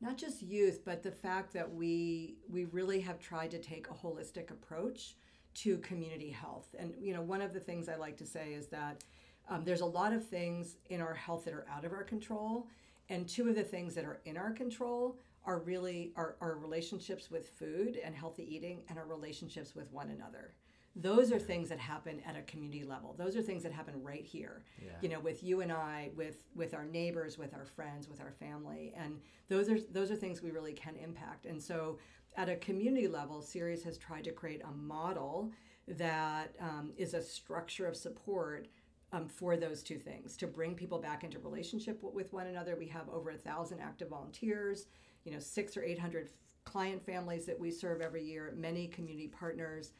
not 0.00 0.16
just 0.16 0.42
youth, 0.42 0.80
but 0.84 1.02
the 1.02 1.12
fact 1.12 1.52
that 1.52 1.72
we 1.72 2.36
we 2.48 2.64
really 2.64 3.00
have 3.00 3.20
tried 3.20 3.52
to 3.52 3.58
take 3.58 3.88
a 3.88 3.94
holistic 3.94 4.50
approach 4.50 5.16
to 5.54 5.78
community 5.78 6.30
health. 6.30 6.74
And 6.78 6.94
you 7.00 7.12
know, 7.12 7.22
one 7.22 7.42
of 7.42 7.52
the 7.52 7.60
things 7.60 7.88
I 7.88 7.96
like 7.96 8.16
to 8.18 8.26
say 8.26 8.54
is 8.54 8.66
that 8.68 9.04
um, 9.48 9.64
there's 9.64 9.80
a 9.80 9.86
lot 9.86 10.12
of 10.12 10.26
things 10.26 10.76
in 10.90 11.00
our 11.00 11.14
health 11.14 11.44
that 11.44 11.54
are 11.54 11.66
out 11.70 11.84
of 11.84 11.92
our 11.92 12.04
control 12.04 12.68
and 13.08 13.28
two 13.28 13.48
of 13.48 13.54
the 13.54 13.62
things 13.62 13.94
that 13.94 14.04
are 14.04 14.20
in 14.24 14.36
our 14.36 14.52
control 14.52 15.18
are 15.44 15.58
really 15.58 16.12
our, 16.16 16.36
our 16.40 16.56
relationships 16.56 17.30
with 17.30 17.48
food 17.48 17.98
and 18.02 18.14
healthy 18.14 18.42
eating 18.54 18.82
and 18.88 18.98
our 18.98 19.06
relationships 19.06 19.74
with 19.74 19.90
one 19.92 20.10
another. 20.10 20.54
Those 20.94 21.32
are 21.32 21.38
things 21.38 21.70
that 21.70 21.78
happen 21.78 22.20
at 22.26 22.36
a 22.36 22.42
community 22.42 22.84
level. 22.84 23.14
Those 23.18 23.34
are 23.34 23.42
things 23.42 23.62
that 23.62 23.72
happen 23.72 23.94
right 24.02 24.24
here 24.24 24.62
yeah. 24.78 24.92
you 25.00 25.08
know 25.08 25.20
with 25.20 25.42
you 25.42 25.62
and 25.62 25.72
i 25.72 26.10
with 26.16 26.44
with 26.54 26.74
our 26.74 26.84
neighbors 26.84 27.38
with 27.38 27.54
our 27.54 27.64
friends 27.64 28.08
with 28.08 28.20
our 28.20 28.32
family. 28.32 28.92
And 28.96 29.18
those 29.48 29.68
are 29.68 29.78
those 29.90 30.10
are 30.10 30.16
things 30.16 30.42
we 30.42 30.50
really 30.50 30.74
can 30.74 30.94
impact. 30.96 31.46
And 31.46 31.60
so 31.60 31.98
at 32.36 32.48
a 32.48 32.56
community 32.56 33.08
level 33.08 33.42
Ceres 33.42 33.84
has 33.84 33.98
tried 33.98 34.24
to 34.24 34.32
create 34.32 34.62
a 34.64 34.72
model 34.72 35.52
that 35.88 36.54
um, 36.60 36.92
is 36.96 37.14
a 37.14 37.22
structure 37.22 37.86
of 37.86 37.96
support 37.96 38.68
um, 39.12 39.28
for 39.28 39.56
those 39.56 39.82
two 39.82 39.98
things 39.98 40.36
to 40.38 40.46
bring 40.46 40.74
people 40.74 40.98
back 40.98 41.24
into 41.24 41.38
relationship 41.38 42.02
with 42.02 42.32
one 42.32 42.46
another. 42.46 42.76
We 42.76 42.86
have 42.88 43.08
over 43.10 43.30
a 43.30 43.36
thousand 43.36 43.80
active 43.80 44.08
volunteers, 44.08 44.86
you 45.24 45.32
know, 45.32 45.38
six 45.38 45.76
or 45.76 45.82
eight 45.82 45.98
hundred 45.98 46.30
client 46.64 47.04
families 47.04 47.44
that 47.46 47.58
we 47.58 47.70
serve 47.70 48.00
every 48.00 48.24
year, 48.24 48.54
many 48.56 48.86
community 48.86 49.28
partners. 49.28 49.92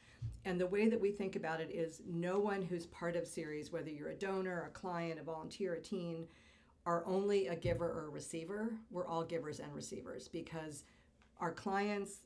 And 0.45 0.61
the 0.61 0.66
way 0.66 0.88
that 0.88 1.01
we 1.01 1.11
think 1.11 1.35
about 1.35 1.61
it 1.61 1.71
is 1.73 2.01
no 2.07 2.38
one 2.38 2.62
who's 2.62 2.87
part 2.87 3.16
of 3.16 3.27
Ceres, 3.27 3.73
whether 3.73 3.90
you're 3.90 4.11
a 4.11 4.14
donor, 4.14 4.62
a 4.62 4.71
client, 4.71 5.18
a 5.18 5.25
volunteer, 5.25 5.75
a 5.75 5.81
teen, 5.81 6.27
are 6.87 7.05
only 7.07 7.49
a 7.49 7.57
giver 7.57 7.87
or 7.87 8.07
a 8.07 8.11
receiver. 8.11 8.73
We're 8.90 9.07
all 9.07 9.25
givers 9.25 9.61
and 9.61 9.75
receivers 9.75 10.29
because 10.29 10.85
our 11.43 11.51
clients, 11.51 12.21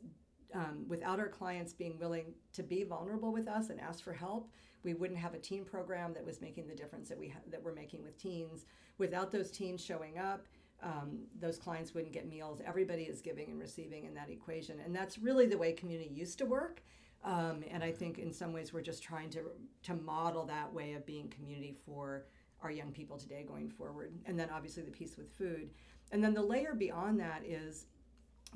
um, 0.55 0.85
without 0.87 1.19
our 1.19 1.29
clients 1.29 1.73
being 1.73 1.99
willing 1.99 2.35
to 2.53 2.63
be 2.63 2.85
vulnerable 2.85 3.33
with 3.33 3.49
us 3.49 3.71
and 3.71 3.81
ask 3.81 4.05
for 4.05 4.13
help, 4.13 4.51
we 4.85 4.93
wouldn't 4.95 5.19
have 5.19 5.35
a 5.35 5.39
teen 5.39 5.65
program 5.65 6.13
that 6.13 6.25
was 6.25 6.41
making 6.41 6.69
the 6.69 6.75
difference 6.75 7.09
that 7.09 7.19
we 7.19 7.29
ha- 7.29 7.41
that 7.51 7.63
we're 7.63 7.75
making 7.75 8.03
with 8.05 8.17
teens. 8.19 8.67
Without 8.99 9.33
those 9.33 9.51
teens 9.51 9.83
showing 9.83 10.19
up, 10.19 10.47
um, 10.83 11.21
those 11.41 11.57
clients 11.57 11.95
wouldn't 11.95 12.13
get 12.13 12.29
meals. 12.29 12.61
Everybody 12.65 13.05
is 13.05 13.23
giving 13.23 13.51
and 13.51 13.59
receiving 13.59 14.05
in 14.05 14.15
that 14.15 14.29
equation, 14.29 14.81
and 14.85 14.95
that's 14.95 15.19
really 15.19 15.47
the 15.47 15.59
way 15.59 15.73
community 15.73 16.11
used 16.13 16.39
to 16.39 16.45
work. 16.45 16.83
Um, 17.25 17.65
and 17.71 17.83
I 17.83 17.91
think 17.91 18.19
in 18.19 18.33
some 18.33 18.53
ways 18.53 18.73
we're 18.73 18.83
just 18.83 19.03
trying 19.03 19.31
to 19.31 19.41
to 19.85 19.95
model 19.95 20.45
that 20.45 20.73
way 20.73 20.93
of 20.93 21.07
being 21.07 21.29
community 21.29 21.75
for 21.87 22.27
our 22.63 22.71
young 22.71 22.93
people 22.93 23.17
today 23.17 23.45
going 23.49 23.71
forward. 23.71 24.13
And 24.27 24.39
then 24.39 24.51
obviously 24.51 24.83
the 24.83 24.91
piece 24.91 25.17
with 25.17 25.31
food. 25.33 25.71
And 26.13 26.23
then 26.23 26.35
the 26.35 26.43
layer 26.43 26.75
beyond 26.75 27.19
that 27.21 27.43
is 27.45 27.87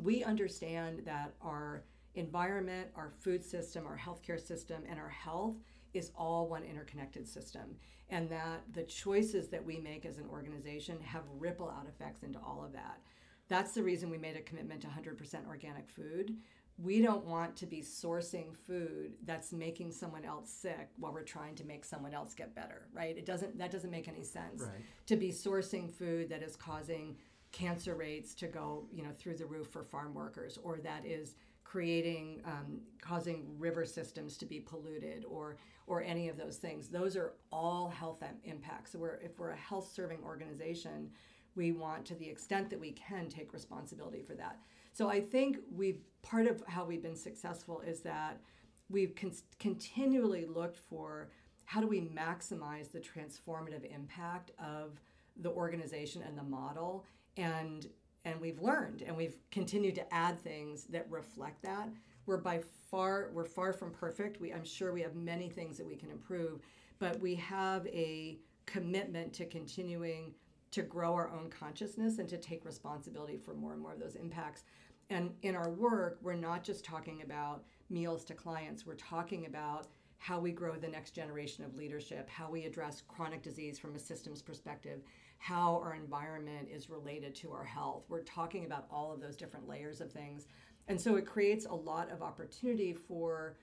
we 0.02 0.24
understand 0.24 1.02
that 1.04 1.34
our 1.42 1.84
environment, 2.14 2.88
our 2.96 3.10
food 3.10 3.44
system, 3.44 3.86
our 3.86 3.98
healthcare 3.98 4.40
system, 4.40 4.82
and 4.88 4.98
our 4.98 5.08
health 5.08 5.56
is 5.94 6.10
all 6.16 6.48
one 6.48 6.62
interconnected 6.62 7.26
system. 7.26 7.76
And 8.08 8.28
that 8.30 8.62
the 8.72 8.82
choices 8.82 9.48
that 9.48 9.64
we 9.64 9.78
make 9.78 10.04
as 10.04 10.18
an 10.18 10.26
organization 10.30 11.00
have 11.00 11.22
ripple 11.38 11.68
out 11.68 11.86
effects 11.88 12.22
into 12.22 12.40
all 12.40 12.64
of 12.64 12.72
that. 12.72 13.00
That's 13.48 13.72
the 13.72 13.82
reason 13.82 14.10
we 14.10 14.18
made 14.18 14.36
a 14.36 14.40
commitment 14.40 14.80
to 14.82 14.88
100% 14.88 15.46
organic 15.46 15.88
food. 15.88 16.36
We 16.78 17.02
don't 17.02 17.26
want 17.26 17.56
to 17.56 17.66
be 17.66 17.82
sourcing 17.82 18.56
food 18.56 19.12
that's 19.24 19.52
making 19.52 19.92
someone 19.92 20.24
else 20.24 20.50
sick 20.50 20.88
while 20.96 21.12
we're 21.12 21.22
trying 21.22 21.54
to 21.56 21.64
make 21.64 21.84
someone 21.84 22.14
else 22.14 22.32
get 22.32 22.54
better, 22.54 22.88
right? 22.94 23.16
It 23.18 23.26
doesn't 23.26 23.58
that 23.58 23.70
doesn't 23.70 23.90
make 23.90 24.08
any 24.08 24.22
sense. 24.22 24.62
Right. 24.62 24.80
To 25.06 25.16
be 25.16 25.30
sourcing 25.30 25.92
food 25.92 26.30
that 26.30 26.42
is 26.42 26.56
causing 26.56 27.16
cancer 27.52 27.94
rates 27.94 28.34
to 28.34 28.46
go, 28.46 28.86
you 28.92 29.02
know, 29.02 29.10
through 29.10 29.36
the 29.36 29.46
roof 29.46 29.68
for 29.68 29.82
farm 29.82 30.14
workers 30.14 30.58
or 30.62 30.78
that 30.78 31.04
is 31.04 31.34
creating 31.64 32.42
um, 32.44 32.80
causing 33.00 33.46
river 33.58 33.84
systems 33.84 34.36
to 34.36 34.46
be 34.46 34.58
polluted 34.60 35.24
or 35.24 35.56
or 35.86 36.02
any 36.02 36.28
of 36.28 36.36
those 36.36 36.56
things. 36.56 36.88
Those 36.88 37.16
are 37.16 37.34
all 37.52 37.88
health 37.88 38.22
impacts. 38.44 38.92
So 38.92 38.98
we're 38.98 39.16
if 39.16 39.38
we're 39.38 39.50
a 39.50 39.56
health 39.56 39.90
serving 39.92 40.18
organization 40.24 41.10
we 41.56 41.72
want 41.72 42.04
to 42.06 42.14
the 42.14 42.28
extent 42.28 42.70
that 42.70 42.78
we 42.78 42.92
can 42.92 43.28
take 43.28 43.52
responsibility 43.52 44.22
for 44.22 44.34
that. 44.34 44.58
So 44.92 45.08
i 45.08 45.20
think 45.20 45.58
we've 45.72 46.00
part 46.22 46.46
of 46.46 46.62
how 46.66 46.84
we've 46.84 47.02
been 47.02 47.16
successful 47.16 47.80
is 47.80 48.00
that 48.00 48.40
we've 48.88 49.14
con- 49.14 49.32
continually 49.58 50.44
looked 50.46 50.78
for 50.78 51.30
how 51.64 51.80
do 51.80 51.86
we 51.86 52.00
maximize 52.00 52.90
the 52.90 52.98
transformative 52.98 53.84
impact 53.94 54.50
of 54.58 55.00
the 55.36 55.50
organization 55.50 56.22
and 56.22 56.36
the 56.36 56.42
model 56.42 57.06
and 57.36 57.86
and 58.24 58.40
we've 58.40 58.60
learned 58.60 59.02
and 59.02 59.16
we've 59.16 59.36
continued 59.50 59.94
to 59.94 60.14
add 60.14 60.40
things 60.40 60.84
that 60.84 61.06
reflect 61.10 61.62
that. 61.62 61.88
We're 62.26 62.36
by 62.36 62.60
far 62.90 63.30
we're 63.32 63.44
far 63.44 63.72
from 63.72 63.90
perfect. 63.90 64.40
We 64.40 64.52
i'm 64.52 64.64
sure 64.64 64.92
we 64.92 65.02
have 65.02 65.14
many 65.14 65.48
things 65.48 65.76
that 65.78 65.86
we 65.86 65.96
can 65.96 66.10
improve 66.10 66.60
but 66.98 67.18
we 67.20 67.34
have 67.36 67.86
a 67.86 68.38
commitment 68.66 69.32
to 69.32 69.46
continuing 69.46 70.34
to 70.70 70.82
grow 70.82 71.14
our 71.14 71.30
own 71.30 71.50
consciousness 71.50 72.18
and 72.18 72.28
to 72.28 72.36
take 72.36 72.64
responsibility 72.64 73.36
for 73.36 73.54
more 73.54 73.72
and 73.72 73.82
more 73.82 73.92
of 73.92 73.98
those 73.98 74.14
impacts. 74.14 74.62
And 75.08 75.32
in 75.42 75.56
our 75.56 75.70
work 75.70 76.18
we're 76.22 76.34
not 76.34 76.62
just 76.62 76.84
talking 76.84 77.22
about 77.22 77.64
meals 77.88 78.24
to 78.26 78.34
clients. 78.34 78.86
We're 78.86 78.94
talking 78.94 79.46
about 79.46 79.88
how 80.20 80.38
we 80.38 80.52
grow 80.52 80.76
the 80.76 80.88
next 80.88 81.10
generation 81.10 81.64
of 81.64 81.74
leadership 81.74 82.30
how 82.30 82.48
we 82.48 82.64
address 82.64 83.02
chronic 83.08 83.42
disease 83.42 83.78
from 83.78 83.96
a 83.96 83.98
systems 83.98 84.40
perspective 84.40 85.02
how 85.40 85.80
our 85.82 85.94
environment 85.94 86.68
is 86.70 86.90
related 86.90 87.34
to 87.34 87.50
our 87.50 87.64
health. 87.64 88.04
We're 88.10 88.22
talking 88.22 88.66
about 88.66 88.86
all 88.90 89.10
of 89.10 89.20
those 89.20 89.36
different 89.36 89.66
layers 89.66 90.02
of 90.02 90.12
things. 90.12 90.46
And 90.86 91.00
so 91.00 91.16
it 91.16 91.24
creates 91.26 91.64
a 91.64 91.74
lot 91.74 92.12
of 92.12 92.22
opportunity 92.22 92.92
for 92.92 93.56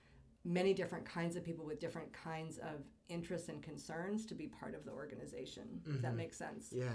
many 0.43 0.73
different 0.73 1.05
kinds 1.05 1.35
of 1.35 1.43
people 1.43 1.63
with 1.65 1.79
different 1.79 2.11
kinds 2.11 2.57
of 2.57 2.81
interests 3.09 3.49
and 3.49 3.61
concerns 3.61 4.25
to 4.25 4.33
be 4.33 4.47
part 4.47 4.73
of 4.73 4.85
the 4.85 4.91
organization. 4.91 5.65
Mm-hmm. 5.81 5.97
If 5.97 6.01
that 6.01 6.15
makes 6.15 6.35
sense. 6.35 6.73
Yeah. 6.75 6.89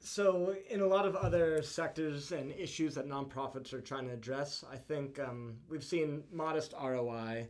So, 0.00 0.56
in 0.68 0.80
a 0.80 0.86
lot 0.86 1.06
of 1.06 1.14
other 1.14 1.62
sectors 1.62 2.32
and 2.32 2.52
issues 2.52 2.94
that 2.94 3.06
nonprofits 3.06 3.72
are 3.74 3.82
trying 3.82 4.08
to 4.08 4.14
address, 4.14 4.64
I 4.72 4.76
think 4.76 5.20
um, 5.20 5.58
we've 5.68 5.84
seen 5.84 6.24
modest 6.32 6.72
ROI 6.72 7.48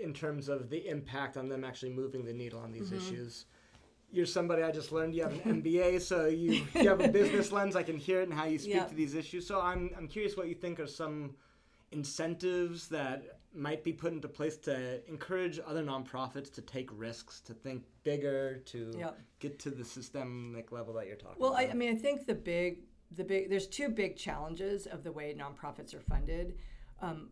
in 0.00 0.12
terms 0.12 0.48
of 0.48 0.70
the 0.70 0.88
impact 0.88 1.36
on 1.36 1.48
them 1.48 1.64
actually 1.64 1.90
moving 1.90 2.24
the 2.24 2.32
needle 2.32 2.60
on 2.60 2.72
these 2.72 2.90
mm-hmm. 2.90 2.96
issues 2.96 3.46
you're 4.12 4.26
somebody 4.26 4.62
I 4.62 4.70
just 4.70 4.92
learned 4.92 5.14
you 5.14 5.22
have 5.22 5.32
an 5.32 5.62
MBA, 5.62 6.00
so 6.00 6.26
you, 6.26 6.64
you 6.74 6.88
have 6.88 7.00
a 7.00 7.08
business 7.20 7.52
lens. 7.52 7.76
I 7.76 7.82
can 7.82 7.96
hear 7.96 8.20
it 8.20 8.28
and 8.28 8.34
how 8.34 8.44
you 8.44 8.58
speak 8.58 8.74
yep. 8.74 8.88
to 8.88 8.94
these 8.94 9.14
issues. 9.14 9.46
So 9.46 9.60
I'm, 9.60 9.90
I'm 9.96 10.08
curious 10.08 10.36
what 10.36 10.48
you 10.48 10.54
think 10.54 10.80
are 10.80 10.86
some 10.86 11.34
incentives 11.92 12.88
that 12.88 13.40
might 13.54 13.82
be 13.82 13.92
put 13.92 14.12
into 14.12 14.28
place 14.28 14.56
to 14.58 15.06
encourage 15.08 15.58
other 15.66 15.82
nonprofits 15.82 16.52
to 16.54 16.62
take 16.62 16.88
risks, 16.92 17.40
to 17.40 17.54
think 17.54 17.84
bigger, 18.04 18.58
to 18.66 18.92
yep. 18.96 19.18
get 19.38 19.58
to 19.60 19.70
the 19.70 19.84
systemic 19.84 20.72
level 20.72 20.94
that 20.94 21.06
you're 21.06 21.16
talking 21.16 21.36
well, 21.38 21.50
about. 21.50 21.60
Well, 21.60 21.68
I, 21.68 21.72
I 21.72 21.74
mean, 21.74 21.94
I 21.94 21.98
think 21.98 22.26
the 22.26 22.34
big, 22.34 22.80
the 23.10 23.24
big, 23.24 23.50
there's 23.50 23.66
two 23.66 23.88
big 23.88 24.16
challenges 24.16 24.86
of 24.86 25.04
the 25.04 25.12
way 25.12 25.34
nonprofits 25.36 25.94
are 25.94 26.00
funded. 26.00 26.54
Um, 27.00 27.30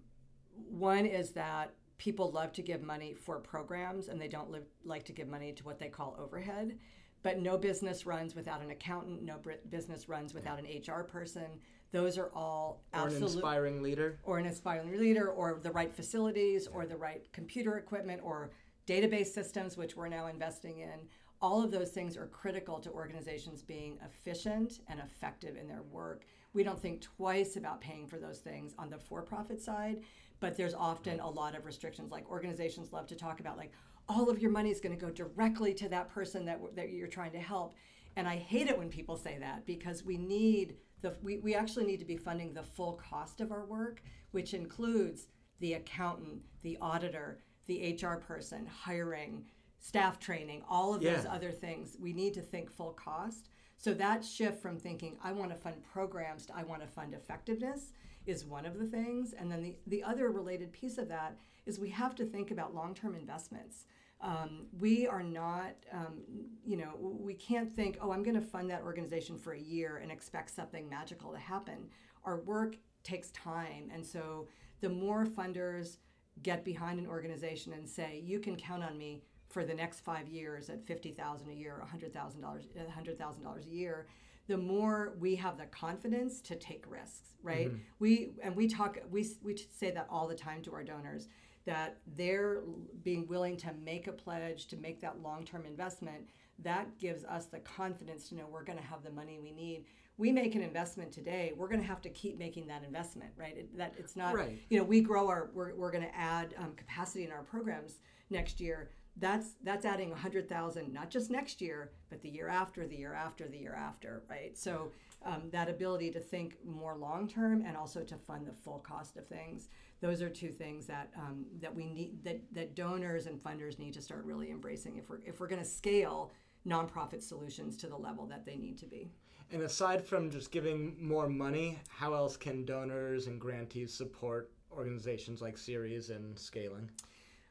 one 0.71 1.07
is 1.07 1.31
that 1.31 1.73
people 1.99 2.31
love 2.31 2.53
to 2.53 2.63
give 2.63 2.83
money 2.83 3.15
for 3.15 3.39
programs 3.39 4.09
and 4.09 4.21
they 4.21 4.29
don't 4.29 4.51
live, 4.51 4.65
like 4.85 5.05
to 5.05 5.13
give 5.13 5.29
money 5.29 5.53
to 5.53 5.65
what 5.65 5.79
they 5.79 5.89
call 5.89 6.17
overhead. 6.19 6.79
But 7.23 7.41
no 7.41 7.57
business 7.57 8.05
runs 8.05 8.35
without 8.35 8.61
an 8.61 8.71
accountant, 8.71 9.23
no 9.23 9.41
business 9.71 10.09
runs 10.09 10.35
without 10.35 10.59
an 10.59 10.67
HR 10.67 11.05
person. 11.05 11.47
Those 11.91 12.19
are 12.19 12.31
all 12.35 12.83
or 12.93 13.07
absolute, 13.07 13.17
an 13.17 13.23
inspiring 13.25 13.83
leader. 13.83 14.19
Or 14.25 14.39
an 14.39 14.47
inspiring 14.47 14.99
leader, 14.99 15.31
or 15.31 15.59
the 15.63 15.71
right 15.71 15.95
facilities, 15.95 16.67
or 16.67 16.85
the 16.85 16.97
right 16.97 17.25
computer 17.33 17.79
equipment, 17.79 18.21
or 18.23 18.51
database 18.87 19.29
systems, 19.29 19.77
which 19.77 19.97
we're 19.97 20.09
now 20.09 20.27
investing 20.27 20.81
in. 20.81 21.09
All 21.41 21.63
of 21.63 21.71
those 21.71 21.91
things 21.91 22.17
are 22.17 22.27
critical 22.27 22.79
to 22.81 22.91
organizations 22.91 23.63
being 23.63 23.99
efficient 24.05 24.81
and 24.89 25.01
effective 25.01 25.57
in 25.57 25.69
their 25.69 25.83
work. 25.83 26.27
We 26.53 26.63
don't 26.63 26.81
think 26.81 27.01
twice 27.01 27.57
about 27.57 27.81
paying 27.81 28.07
for 28.07 28.19
those 28.19 28.39
things 28.39 28.75
on 28.79 28.91
the 28.91 28.99
for 28.99 29.23
profit 29.23 29.61
side 29.61 30.03
but 30.45 30.59
there's 30.59 30.75
often 30.75 31.21
a 31.21 31.31
lot 31.31 31.57
of 31.57 31.65
restrictions. 31.65 32.13
Like 32.13 32.29
organizations 32.29 32.93
love 32.93 33.07
to 33.07 33.15
talk 33.15 33.41
about 33.41 33.57
like 33.57 33.73
all 34.11 34.29
of 34.29 34.39
your 34.39 34.51
money 34.51 34.71
is 34.71 34.79
going 34.79 34.95
to 34.95 35.03
go 35.03 35.11
directly 35.11 35.73
to 35.73 35.89
that 35.89 36.11
person 36.11 36.45
that, 36.45 36.61
that 36.77 36.93
you're 36.93 37.09
trying 37.09 37.33
to 37.33 37.39
help. 37.39 37.75
And 38.17 38.29
i 38.29 38.37
hate 38.37 38.69
it 38.69 38.77
when 38.77 38.91
people 38.91 39.17
say 39.17 39.39
that 39.41 39.65
because 39.65 40.05
we 40.05 40.19
need 40.19 40.77
the 41.01 41.17
we, 41.23 41.39
we 41.39 41.55
actually 41.55 41.87
need 41.87 41.99
to 41.99 42.05
be 42.05 42.19
funding 42.19 42.53
the 42.53 42.63
full 42.63 42.93
cost 42.93 43.41
of 43.41 43.51
our 43.53 43.65
work 43.65 44.03
which 44.33 44.53
includes 44.53 45.29
the 45.61 45.73
accountant 45.73 46.43
the 46.63 46.77
auditor 46.81 47.41
the 47.67 47.99
hr 48.01 48.17
person 48.17 48.67
hiring 48.67 49.47
staff 49.81 50.21
training 50.21 50.63
all 50.69 50.95
of 50.95 51.03
yeah. 51.03 51.15
those 51.15 51.27
other 51.27 51.51
things. 51.51 51.97
We 51.99 52.13
need 52.13 52.35
to 52.35 52.43
think 52.43 52.71
full 52.71 52.93
cost. 52.93 53.49
So 53.79 53.93
that 53.95 54.25
shift 54.25 54.61
from 54.61 54.79
thinking 54.79 55.17
i 55.25 55.33
want 55.33 55.51
to 55.51 55.57
fund 55.57 55.77
programs 55.93 56.47
to 56.47 56.57
i 56.57 56.63
want 56.63 56.83
to 56.83 56.89
fund 56.89 57.15
effectiveness 57.15 57.93
is 58.27 58.45
one 58.45 58.67
of 58.67 58.79
the 58.79 58.87
things. 58.87 59.35
And 59.39 59.51
then 59.51 59.63
the, 59.63 59.77
the 59.87 60.03
other 60.03 60.31
related 60.31 60.73
piece 60.73 60.99
of 60.99 61.09
that 61.09 61.37
is 61.67 61.79
we 61.79 61.91
have 61.91 62.15
to 62.17 62.25
think 62.25 62.51
about 62.51 62.75
long 62.75 62.95
term 62.95 63.15
investments. 63.15 63.87
Um, 64.21 64.67
we 64.79 65.07
are 65.07 65.23
not, 65.23 65.75
um, 65.93 66.23
you 66.65 66.77
know, 66.77 66.91
we 66.99 67.35
can't 67.35 67.71
think, 67.71 67.99
oh, 68.01 68.13
I'm 68.13 68.23
going 68.23 68.37
to 68.37 68.47
fund 68.47 68.71
that 68.71 68.83
organization 68.83 69.37
for 69.39 69.53
a 69.53 69.61
year 69.61 69.99
and 69.99 70.11
expect 70.11 70.51
something 70.51 70.89
magical 70.89 71.33
to 71.33 71.39
happen. 71.39 71.89
Our 72.25 72.41
work 72.41 72.77
takes 73.03 73.31
time. 73.33 73.91
And 73.93 74.05
so 74.05 74.49
the 74.81 74.89
more 74.89 75.27
funders 75.27 75.99
get 76.43 76.65
behind 76.65 76.99
an 76.99 77.07
organization 77.07 77.75
and 77.75 77.89
say, 77.89 78.23
you 78.25 78.41
can 78.41 78.57
count 78.57 78.83
on 78.83 78.97
me 78.97 79.23
for 79.49 79.65
the 79.65 79.75
next 79.75 80.01
five 80.01 80.27
years 80.29 80.69
at 80.69 80.85
50,000 80.87 81.49
a 81.49 81.53
year, 81.53 81.83
$100,000, 81.85 82.11
$100,000 82.13 83.67
a 83.67 83.69
year, 83.69 84.07
the 84.47 84.57
more 84.57 85.15
we 85.19 85.35
have 85.37 85.57
the 85.57 85.67
confidence 85.67 86.41
to 86.43 86.57
take 86.57 86.85
risks, 86.89 87.31
right? 87.43 87.69
Mm-hmm. 87.69 87.79
We 87.99 88.31
and 88.43 88.55
we 88.55 88.69
talk 88.69 88.99
we 89.11 89.27
we 89.43 89.57
say 89.71 89.91
that 89.91 90.07
all 90.11 90.29
the 90.29 90.35
time 90.35 90.63
to 90.63 90.73
our 90.73 90.85
donors 90.85 91.29
that 91.67 91.99
they're 92.17 92.63
being 93.03 93.27
willing 93.27 93.57
to 93.57 93.73
make 93.83 94.07
a 94.07 94.13
pledge 94.13 94.67
to 94.67 94.77
make 94.77 95.01
that 95.01 95.23
long-term 95.23 95.65
investment 95.65 96.29
that 96.59 96.99
gives 96.99 97.25
us 97.25 97.47
the 97.47 97.59
confidence 97.61 98.29
to 98.29 98.35
know 98.35 98.45
we're 98.51 98.65
going 98.65 98.79
to 98.79 98.85
have 98.85 99.03
the 99.03 99.11
money 99.11 99.39
we 99.43 99.51
need 99.51 99.85
we 100.17 100.31
make 100.31 100.55
an 100.55 100.63
investment 100.63 101.11
today 101.11 101.53
we're 101.57 101.69
going 101.69 101.81
to 101.81 101.87
have 101.87 102.03
to 102.03 102.11
keep 102.11 102.39
making 102.39 102.67
that 102.67 102.85
investment 102.85 103.31
right 103.37 103.57
it, 103.57 103.77
that 103.77 103.95
it's 103.99 104.15
not 104.15 104.35
right. 104.35 104.59
you 104.69 104.79
know 104.79 104.85
we 104.85 105.01
grow 105.01 105.27
our 105.29 105.51
we're, 105.55 105.75
we're 105.75 105.91
going 105.91 106.05
to 106.05 106.17
add 106.17 106.55
um, 106.59 106.73
capacity 106.77 107.25
in 107.25 107.33
our 107.33 107.43
programs 107.43 107.99
next 108.31 108.61
year 108.61 108.91
that's 109.17 109.55
that's 109.63 109.85
adding 109.85 110.11
100,000 110.11 110.93
not 110.93 111.09
just 111.09 111.31
next 111.31 111.61
year 111.61 111.93
but 112.11 112.21
the 112.23 112.29
year 112.29 112.49
after 112.49 112.87
the 112.87 112.97
year 112.97 113.15
after 113.15 113.47
the 113.47 113.59
year 113.59 113.75
after 113.75 114.23
right? 114.29 114.57
So 114.59 114.91
um, 115.25 115.43
that 115.53 115.69
ability 115.69 116.11
to 116.13 116.21
think 116.21 116.57
more 116.65 116.97
long 116.97 117.29
term 117.29 117.65
and 117.67 117.77
also 117.77 118.03
to 118.03 118.17
fund 118.17 118.47
the 118.47 118.53
full 118.53 118.79
cost 118.79 119.17
of 119.17 119.27
things. 119.27 119.69
Those 120.01 120.21
are 120.21 120.29
two 120.29 120.51
things 120.51 120.87
that 120.87 121.11
um, 121.17 121.47
that 121.61 121.75
we 121.75 121.87
need 121.87 122.23
that 122.25 122.41
that 122.53 122.75
donors 122.75 123.27
and 123.27 123.43
funders 123.43 123.79
need 123.79 123.95
to 123.95 124.03
start 124.03 124.25
really 124.25 124.51
embracing 124.51 124.97
if 124.97 125.09
we're 125.09 125.21
if 125.25 125.41
we're 125.41 125.49
going 125.49 125.63
to 125.63 125.69
scale 125.69 126.33
nonprofit 126.67 127.23
solutions 127.23 127.77
to 127.77 127.87
the 127.87 127.97
level 127.97 128.27
that 128.27 128.45
they 128.45 128.57
need 128.57 128.79
to 128.79 128.87
be. 128.87 129.11
And 129.53 129.63
aside 129.63 130.05
from 130.05 130.31
just 130.31 130.51
giving 130.51 130.97
more 130.99 131.29
money 131.29 131.79
how 131.89 132.15
else 132.15 132.37
can 132.37 132.65
donors 132.65 133.27
and 133.27 133.41
grantees 133.41 133.93
support 133.93 134.51
organizations 134.73 135.41
like 135.41 135.57
Ceres 135.57 136.11
and 136.11 136.39
scaling 136.39 136.91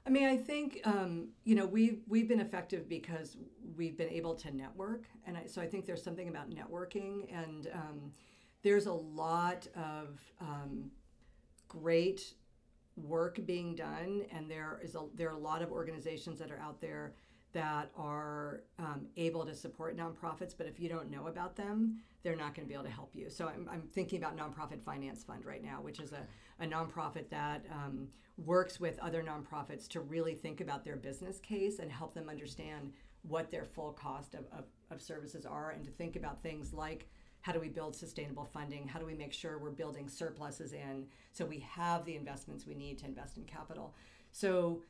I 0.06 0.10
mean, 0.10 0.26
I 0.26 0.36
think 0.36 0.82
um, 0.84 1.30
you 1.46 1.56
know 1.56 1.66
we 1.66 2.00
we've 2.08 2.28
been 2.28 2.42
effective 2.42 2.90
because 2.90 3.38
we've 3.78 3.98
been 3.98 4.10
able 4.10 4.36
to 4.36 4.56
network, 4.56 5.06
and 5.26 5.38
I, 5.38 5.46
so 5.46 5.62
I 5.62 5.68
think 5.68 5.86
there's 5.86 6.04
something 6.04 6.28
about 6.28 6.50
networking, 6.50 7.34
and 7.34 7.68
um, 7.74 8.12
there's 8.64 8.86
a 8.86 8.94
lot 8.94 9.68
of 9.76 10.20
um, 10.42 10.92
great 11.68 12.34
work 12.98 13.40
being 13.46 13.76
done, 13.76 14.26
and 14.32 14.50
there 14.52 14.80
is 14.84 14.96
a, 14.96 15.04
there 15.16 15.30
are 15.30 15.36
a 15.36 15.40
lot 15.40 15.62
of 15.62 15.72
organizations 15.72 16.38
that 16.40 16.52
are 16.52 16.60
out 16.60 16.82
there 16.82 17.14
that 17.54 17.92
are 17.96 18.64
um, 18.80 19.06
able 19.16 19.46
to 19.46 19.54
support 19.54 19.96
nonprofits, 19.96 20.54
but 20.58 20.66
if 20.68 20.80
you 20.80 20.90
don't 20.90 21.10
know 21.10 21.28
about 21.28 21.56
them, 21.56 22.00
they're 22.24 22.36
not 22.36 22.56
going 22.56 22.66
to 22.66 22.68
be 22.68 22.74
able 22.74 22.84
to 22.84 22.90
help 22.90 23.16
you. 23.16 23.30
So 23.30 23.48
I'm, 23.48 23.70
I'm 23.72 23.84
thinking 23.94 24.18
about 24.18 24.36
Nonprofit 24.36 24.82
Finance 24.82 25.24
Fund 25.24 25.46
right 25.46 25.64
now, 25.64 25.80
which 25.80 26.00
is 26.00 26.14
a, 26.14 26.26
a 26.64 26.68
nonprofit 26.68 27.30
that 27.30 27.66
um, 27.72 28.08
works 28.38 28.80
with 28.80 28.98
other 29.00 29.24
nonprofits 29.24 29.88
to 29.90 30.00
really 30.00 30.34
think 30.34 30.62
about 30.62 30.84
their 30.84 30.96
business 30.96 31.40
case 31.40 31.80
and 31.80 31.92
help 31.92 32.14
them 32.14 32.30
understand 32.30 32.92
what 33.24 33.52
their 33.52 33.66
full 33.66 33.92
cost 33.92 34.34
of, 34.34 34.46
of, 34.58 34.66
of 34.90 35.02
services 35.02 35.46
are 35.46 35.72
and 35.72 35.84
to 35.84 35.92
think 35.92 36.16
about 36.16 36.42
things 36.42 36.74
like 36.74 37.08
how 37.42 37.52
do 37.52 37.60
we 37.60 37.68
build 37.68 37.94
sustainable 37.94 38.46
funding? 38.46 38.88
How 38.88 39.00
do 39.00 39.06
we 39.06 39.14
make 39.14 39.34
sure 39.34 39.58
we're 39.58 39.70
building 39.70 40.08
surpluses 40.08 40.72
in 40.72 41.06
so 41.34 41.46
we 41.46 41.60
have 41.60 42.06
the 42.06 42.16
investments 42.16 42.66
we 42.66 42.74
need 42.74 42.98
to 43.00 43.06
invest 43.06 43.38
in 43.38 43.44
capital? 43.44 43.94
So 44.32 44.82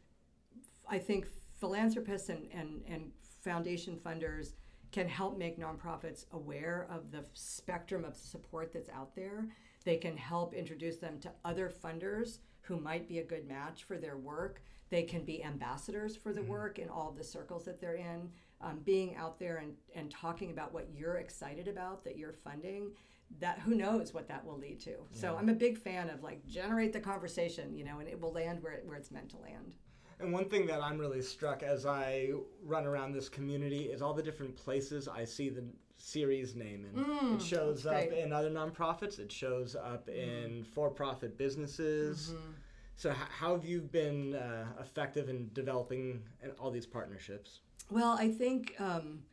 I 0.88 1.00
think 1.00 1.26
philanthropists 1.60 2.30
and, 2.30 2.48
and, 2.54 2.84
and 2.88 3.12
foundation 3.42 3.98
funders 3.98 4.54
can 4.92 5.08
help 5.08 5.36
make 5.36 5.60
nonprofits 5.60 6.26
aware 6.32 6.88
of 6.92 7.12
the 7.12 7.26
spectrum 7.34 8.06
of 8.06 8.16
support 8.16 8.72
that's 8.72 8.90
out 8.90 9.16
there. 9.16 9.48
They 9.84 9.98
can 9.98 10.18
help 10.18 10.54
introduce 10.54 10.98
them 10.98 11.20
to 11.20 11.32
other 11.44 11.70
funders 11.70 12.40
who 12.62 12.80
might 12.80 13.08
be 13.08 13.20
a 13.20 13.24
good 13.24 13.48
match 13.48 13.84
for 13.84 13.98
their 13.98 14.18
work. 14.18 14.62
They 14.90 15.04
can 15.04 15.26
be 15.26 15.44
ambassadors 15.44 16.16
for 16.16 16.34
the 16.34 16.42
mm-hmm. 16.42 16.52
work 16.52 16.80
in 16.80 16.90
all 16.90 17.12
the 17.12 17.24
circles 17.24 17.66
that 17.66 17.82
they're 17.82 17.96
in. 17.96 18.30
Um, 18.62 18.80
being 18.86 19.18
out 19.18 19.40
there 19.40 19.58
and, 19.58 19.74
and 19.94 20.10
talking 20.10 20.52
about 20.52 20.74
what 20.74 20.88
you're 20.94 21.18
excited 21.18 21.68
about 21.68 22.06
that 22.06 22.18
you're 22.18 22.32
funding 22.32 22.92
that 23.40 23.60
who 23.60 23.76
knows 23.76 24.14
what 24.14 24.28
that 24.28 24.46
will 24.46 24.58
lead 24.58 24.80
to 24.80 24.92
yeah. 24.92 24.98
so 25.12 25.36
i'm 25.38 25.50
a 25.50 25.54
big 25.54 25.78
fan 25.78 26.10
of 26.10 26.24
like 26.24 26.46
generate 26.46 26.94
the 26.94 27.00
conversation 27.00 27.76
you 27.76 27.84
know 27.84 28.00
and 28.00 28.08
it 28.08 28.20
will 28.20 28.32
land 28.32 28.62
where, 28.62 28.74
it, 28.74 28.86
where 28.86 28.96
it's 28.96 29.12
meant 29.12 29.30
to 29.30 29.38
land 29.38 29.76
and 30.20 30.32
one 30.32 30.46
thing 30.46 30.66
that 30.68 30.82
I'm 30.82 30.98
really 30.98 31.22
struck 31.22 31.64
as 31.64 31.86
I 31.86 32.32
run 32.64 32.86
around 32.86 33.14
this 33.14 33.30
community 33.30 33.86
is 33.86 34.02
all 34.02 34.14
the 34.14 34.24
different 34.24 34.56
places 34.56 35.08
I 35.08 35.26
see 35.26 35.50
the 35.50 35.64
Ceres 35.98 36.56
name 36.56 36.86
in. 36.86 37.04
Mm, 37.04 37.36
it 37.36 37.42
shows 37.42 37.86
up 37.86 38.12
in 38.12 38.34
other 38.34 38.50
nonprofits, 38.50 39.20
it 39.20 39.32
shows 39.32 39.76
up 39.76 40.08
mm. 40.08 40.16
in 40.16 40.64
for 40.64 40.90
profit 40.90 41.38
businesses. 41.38 42.34
Mm-hmm. 42.34 42.52
So, 42.96 43.10
h- 43.10 43.16
how 43.40 43.56
have 43.56 43.66
you 43.66 43.82
been 43.82 44.36
uh, 44.36 44.66
effective 44.80 45.30
in 45.30 45.50
developing 45.54 46.22
all 46.60 46.72
these 46.72 46.86
partnerships? 46.86 47.62
Well, 47.90 48.18
I 48.20 48.30
think 48.30 48.76
um, 48.80 49.24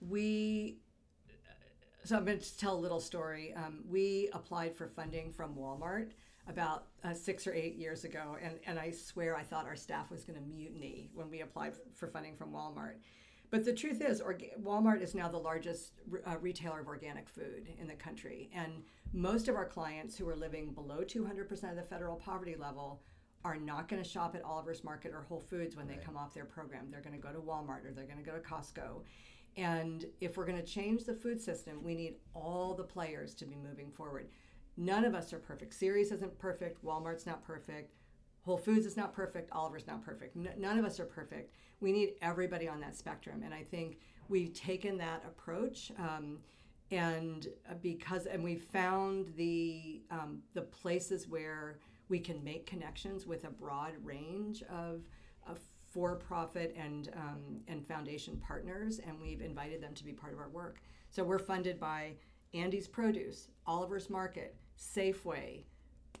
we. 0.00 0.78
So, 2.04 2.16
I'm 2.16 2.24
going 2.24 2.38
to 2.38 2.58
tell 2.58 2.74
a 2.74 2.78
little 2.80 3.00
story. 3.00 3.52
Um, 3.54 3.84
we 3.88 4.28
applied 4.32 4.74
for 4.74 4.86
funding 4.86 5.32
from 5.32 5.54
Walmart 5.54 6.12
about 6.48 6.86
uh, 7.04 7.14
six 7.14 7.46
or 7.46 7.54
eight 7.54 7.76
years 7.76 8.04
ago, 8.04 8.36
and, 8.42 8.58
and 8.66 8.78
I 8.78 8.90
swear 8.90 9.36
I 9.36 9.42
thought 9.42 9.66
our 9.66 9.76
staff 9.76 10.10
was 10.10 10.24
going 10.24 10.38
to 10.38 10.44
mutiny 10.44 11.10
when 11.14 11.30
we 11.30 11.40
applied 11.40 11.74
for 11.94 12.08
funding 12.08 12.36
from 12.36 12.52
Walmart. 12.52 12.96
But 13.50 13.66
the 13.66 13.72
truth 13.72 14.00
is, 14.00 14.22
Walmart 14.62 15.02
is 15.02 15.14
now 15.14 15.28
the 15.28 15.36
largest 15.36 15.92
uh, 16.26 16.36
retailer 16.40 16.80
of 16.80 16.88
organic 16.88 17.28
food 17.28 17.68
in 17.78 17.86
the 17.86 17.94
country. 17.94 18.50
And 18.54 18.82
most 19.12 19.46
of 19.46 19.56
our 19.56 19.66
clients 19.66 20.16
who 20.16 20.26
are 20.26 20.34
living 20.34 20.72
below 20.72 21.02
200% 21.04 21.50
of 21.68 21.76
the 21.76 21.82
federal 21.82 22.16
poverty 22.16 22.56
level 22.58 23.02
are 23.44 23.56
not 23.56 23.88
going 23.88 24.02
to 24.02 24.08
shop 24.08 24.34
at 24.34 24.42
Oliver's 24.42 24.84
Market 24.84 25.12
or 25.12 25.20
Whole 25.20 25.40
Foods 25.40 25.76
when 25.76 25.86
they 25.86 25.96
come 25.96 26.16
off 26.16 26.32
their 26.32 26.46
program. 26.46 26.90
They're 26.90 27.02
going 27.02 27.14
to 27.14 27.20
go 27.20 27.32
to 27.32 27.40
Walmart 27.40 27.84
or 27.84 27.92
they're 27.94 28.06
going 28.06 28.24
to 28.24 28.24
go 28.24 28.32
to 28.32 28.40
Costco. 28.40 29.02
And 29.56 30.06
if 30.20 30.36
we're 30.36 30.46
going 30.46 30.58
to 30.58 30.64
change 30.64 31.04
the 31.04 31.14
food 31.14 31.40
system, 31.40 31.82
we 31.82 31.94
need 31.94 32.14
all 32.34 32.74
the 32.74 32.84
players 32.84 33.34
to 33.34 33.44
be 33.44 33.56
moving 33.56 33.90
forward. 33.90 34.28
None 34.76 35.04
of 35.04 35.14
us 35.14 35.32
are 35.32 35.38
perfect. 35.38 35.74
Ceres 35.74 36.12
isn't 36.12 36.38
perfect. 36.38 36.84
Walmart's 36.84 37.26
not 37.26 37.44
perfect. 37.44 37.94
Whole 38.44 38.56
Foods 38.56 38.86
is 38.86 38.96
not 38.96 39.12
perfect. 39.12 39.52
Oliver's 39.52 39.86
not 39.86 40.04
perfect. 40.04 40.36
N- 40.36 40.54
none 40.58 40.78
of 40.78 40.84
us 40.84 40.98
are 40.98 41.04
perfect. 41.04 41.52
We 41.80 41.92
need 41.92 42.14
everybody 42.22 42.68
on 42.68 42.80
that 42.80 42.96
spectrum. 42.96 43.42
And 43.44 43.54
I 43.54 43.62
think 43.62 43.98
we've 44.28 44.52
taken 44.52 44.96
that 44.98 45.22
approach. 45.26 45.92
Um, 45.98 46.38
and 46.90 47.48
uh, 47.70 47.74
because 47.80 48.26
and 48.26 48.42
we 48.44 48.56
found 48.56 49.32
the 49.36 50.02
um, 50.10 50.42
the 50.54 50.62
places 50.62 51.26
where 51.26 51.78
we 52.08 52.18
can 52.18 52.42
make 52.44 52.66
connections 52.66 53.26
with 53.26 53.44
a 53.44 53.50
broad 53.50 53.92
range 54.02 54.62
of, 54.64 55.00
of 55.48 55.58
for-profit 55.90 56.74
and 56.78 57.10
um, 57.16 57.60
and 57.68 57.86
foundation 57.86 58.36
partners, 58.36 59.00
and 59.06 59.20
we've 59.20 59.40
invited 59.40 59.82
them 59.82 59.94
to 59.94 60.04
be 60.04 60.12
part 60.12 60.32
of 60.32 60.38
our 60.38 60.50
work. 60.50 60.80
So 61.10 61.24
we're 61.24 61.38
funded 61.38 61.80
by 61.80 62.12
Andy's 62.54 62.88
Produce, 62.88 63.48
Oliver's 63.66 64.10
Market, 64.10 64.56
Safeway, 64.78 65.64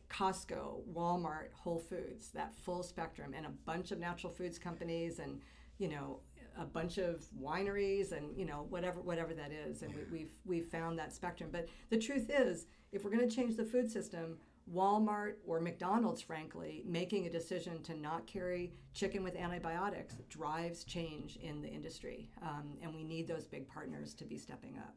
Costco, 0.08 0.82
Walmart, 0.92 1.52
Whole 1.54 1.78
Foods, 1.78 2.30
that 2.34 2.54
full 2.54 2.82
spectrum, 2.82 3.34
and 3.36 3.46
a 3.46 3.50
bunch 3.64 3.92
of 3.92 3.98
natural 3.98 4.32
foods 4.32 4.58
companies, 4.58 5.18
and 5.18 5.40
you 5.78 5.88
know, 5.88 6.20
a 6.58 6.64
bunch 6.64 6.98
of 6.98 7.26
wineries, 7.40 8.12
and 8.12 8.36
you 8.36 8.44
know, 8.44 8.66
whatever 8.68 9.00
whatever 9.00 9.34
that 9.34 9.52
is. 9.52 9.82
And 9.82 9.94
we, 9.94 10.02
we've 10.10 10.32
we've 10.44 10.66
found 10.66 10.98
that 10.98 11.12
spectrum. 11.12 11.50
But 11.50 11.68
the 11.90 11.98
truth 11.98 12.30
is, 12.30 12.66
if 12.92 13.04
we're 13.04 13.10
going 13.10 13.28
to 13.28 13.34
change 13.34 13.56
the 13.56 13.64
food 13.64 13.90
system, 13.90 14.36
Walmart 14.70 15.34
or 15.46 15.60
McDonald's, 15.60 16.20
frankly, 16.20 16.82
making 16.86 17.26
a 17.26 17.30
decision 17.30 17.82
to 17.82 17.94
not 17.94 18.26
carry 18.26 18.72
chicken 18.94 19.24
with 19.24 19.34
antibiotics 19.34 20.16
drives 20.28 20.84
change 20.84 21.36
in 21.36 21.62
the 21.62 21.68
industry, 21.68 22.28
um, 22.42 22.76
and 22.82 22.94
we 22.94 23.02
need 23.02 23.26
those 23.26 23.46
big 23.46 23.66
partners 23.66 24.14
to 24.14 24.24
be 24.24 24.38
stepping 24.38 24.76
up 24.76 24.94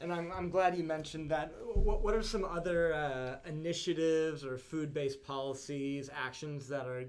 and 0.00 0.12
I'm, 0.12 0.30
I'm 0.32 0.50
glad 0.50 0.76
you 0.76 0.84
mentioned 0.84 1.30
that. 1.30 1.52
What, 1.74 2.02
what 2.02 2.14
are 2.14 2.22
some 2.22 2.44
other 2.44 2.94
uh, 2.94 3.48
initiatives 3.48 4.44
or 4.44 4.58
food 4.58 4.94
based 4.94 5.22
policies, 5.22 6.08
actions 6.14 6.68
that 6.68 6.86
are 6.86 7.04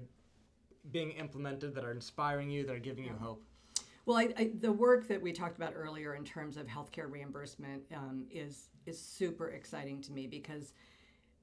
being 0.90 1.12
implemented 1.12 1.74
that 1.74 1.84
are 1.84 1.92
inspiring 1.92 2.50
you, 2.50 2.64
that 2.66 2.74
are 2.74 2.80
giving 2.80 3.04
you 3.04 3.14
hope? 3.20 3.42
Well, 4.06 4.16
I, 4.16 4.32
I, 4.36 4.50
the 4.60 4.72
work 4.72 5.06
that 5.08 5.20
we 5.20 5.32
talked 5.32 5.56
about 5.56 5.74
earlier 5.76 6.14
in 6.14 6.24
terms 6.24 6.56
of 6.56 6.66
healthcare 6.66 7.10
reimbursement 7.10 7.82
um, 7.94 8.26
is 8.30 8.68
is 8.86 8.98
super 8.98 9.50
exciting 9.50 10.00
to 10.00 10.10
me 10.10 10.26
because, 10.26 10.72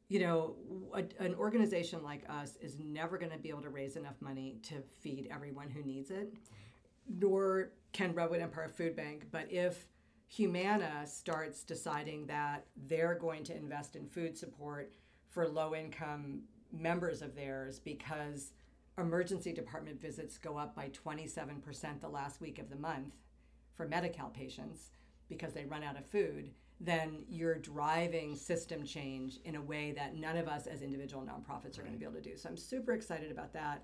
you 0.09 0.19
know, 0.19 0.55
a, 0.93 1.03
an 1.23 1.35
organization 1.35 2.03
like 2.03 2.23
us 2.27 2.57
is 2.59 2.77
never 2.79 3.17
going 3.17 3.31
to 3.31 3.37
be 3.37 3.49
able 3.49 3.61
to 3.61 3.69
raise 3.69 3.95
enough 3.95 4.15
money 4.19 4.57
to 4.63 4.83
feed 4.99 5.27
everyone 5.31 5.69
who 5.69 5.83
needs 5.83 6.09
it, 6.09 6.33
nor 7.07 7.69
can 7.93 8.11
Redwood 8.13 8.41
Empire 8.41 8.69
Food 8.69 8.95
Bank. 8.95 9.27
But 9.31 9.51
if 9.51 9.85
Humana 10.27 11.05
starts 11.05 11.63
deciding 11.63 12.27
that 12.27 12.65
they're 12.87 13.15
going 13.15 13.43
to 13.45 13.55
invest 13.55 13.95
in 13.95 14.07
food 14.07 14.37
support 14.37 14.93
for 15.29 15.47
low 15.47 15.73
income 15.73 16.41
members 16.71 17.21
of 17.21 17.35
theirs 17.35 17.79
because 17.79 18.51
emergency 18.97 19.53
department 19.53 20.01
visits 20.01 20.37
go 20.37 20.57
up 20.57 20.75
by 20.75 20.89
27% 20.89 22.01
the 22.01 22.09
last 22.09 22.41
week 22.41 22.59
of 22.59 22.69
the 22.69 22.75
month 22.75 23.13
for 23.75 23.87
Medi-Cal 23.87 24.29
patients 24.29 24.89
because 25.29 25.53
they 25.53 25.65
run 25.65 25.83
out 25.83 25.97
of 25.97 26.05
food, 26.05 26.51
then 26.79 27.23
you're 27.29 27.57
driving 27.57 28.35
system 28.35 28.83
change 28.83 29.39
in 29.45 29.55
a 29.55 29.61
way 29.61 29.91
that 29.91 30.15
none 30.15 30.37
of 30.37 30.47
us 30.47 30.67
as 30.67 30.81
individual 30.81 31.23
nonprofits 31.23 31.77
are 31.77 31.81
going 31.81 31.93
to 31.93 31.99
be 31.99 32.05
able 32.05 32.15
to 32.15 32.21
do. 32.21 32.37
So 32.37 32.49
I'm 32.49 32.57
super 32.57 32.93
excited 32.93 33.31
about 33.31 33.53
that. 33.53 33.83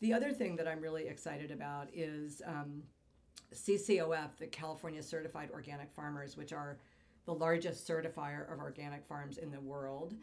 The 0.00 0.12
other 0.12 0.32
thing 0.32 0.56
that 0.56 0.68
I'm 0.68 0.80
really 0.80 1.06
excited 1.08 1.50
about 1.50 1.88
is 1.92 2.42
um, 2.46 2.82
CCOF, 3.54 4.36
the 4.38 4.46
California 4.46 5.02
Certified 5.02 5.50
Organic 5.52 5.92
Farmers, 5.92 6.36
which 6.36 6.52
are 6.52 6.78
the 7.24 7.34
largest 7.34 7.88
certifier 7.88 8.52
of 8.52 8.58
organic 8.58 9.06
farms 9.06 9.38
in 9.38 9.50
the 9.50 9.60
world, 9.60 10.14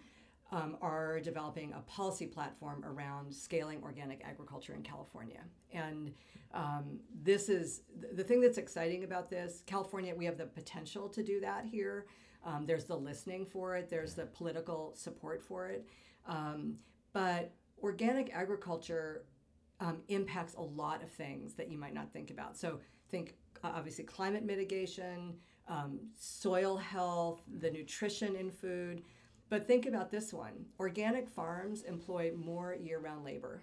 um, 0.51 0.77
are 0.81 1.19
developing 1.19 1.73
a 1.73 1.79
policy 1.81 2.25
platform 2.25 2.83
around 2.85 3.33
scaling 3.33 3.81
organic 3.83 4.21
agriculture 4.25 4.73
in 4.73 4.83
California. 4.83 5.41
And 5.73 6.13
um, 6.53 6.99
this 7.23 7.47
is 7.47 7.81
the 8.13 8.23
thing 8.23 8.41
that's 8.41 8.57
exciting 8.57 9.03
about 9.05 9.29
this. 9.29 9.63
California, 9.65 10.13
we 10.13 10.25
have 10.25 10.37
the 10.37 10.45
potential 10.45 11.07
to 11.09 11.23
do 11.23 11.39
that 11.39 11.65
here. 11.65 12.05
Um, 12.45 12.65
there's 12.65 12.85
the 12.85 12.97
listening 12.97 13.45
for 13.45 13.77
it, 13.77 13.89
there's 13.89 14.13
the 14.13 14.25
political 14.25 14.93
support 14.95 15.41
for 15.41 15.69
it. 15.69 15.87
Um, 16.27 16.75
but 17.13 17.53
organic 17.81 18.33
agriculture 18.33 19.23
um, 19.79 19.97
impacts 20.09 20.55
a 20.55 20.61
lot 20.61 21.01
of 21.01 21.09
things 21.09 21.53
that 21.53 21.69
you 21.69 21.77
might 21.77 21.93
not 21.93 22.11
think 22.11 22.29
about. 22.29 22.57
So 22.57 22.79
think 23.11 23.35
uh, 23.63 23.71
obviously 23.75 24.03
climate 24.05 24.43
mitigation, 24.43 25.35
um, 25.67 25.99
soil 26.17 26.77
health, 26.77 27.41
the 27.59 27.69
nutrition 27.69 28.35
in 28.35 28.49
food. 28.49 29.03
But 29.49 29.67
think 29.67 29.85
about 29.85 30.09
this 30.09 30.33
one 30.33 30.65
organic 30.79 31.27
farms 31.27 31.83
employ 31.83 32.31
more 32.35 32.73
year 32.73 32.99
round 32.99 33.25
labor. 33.25 33.61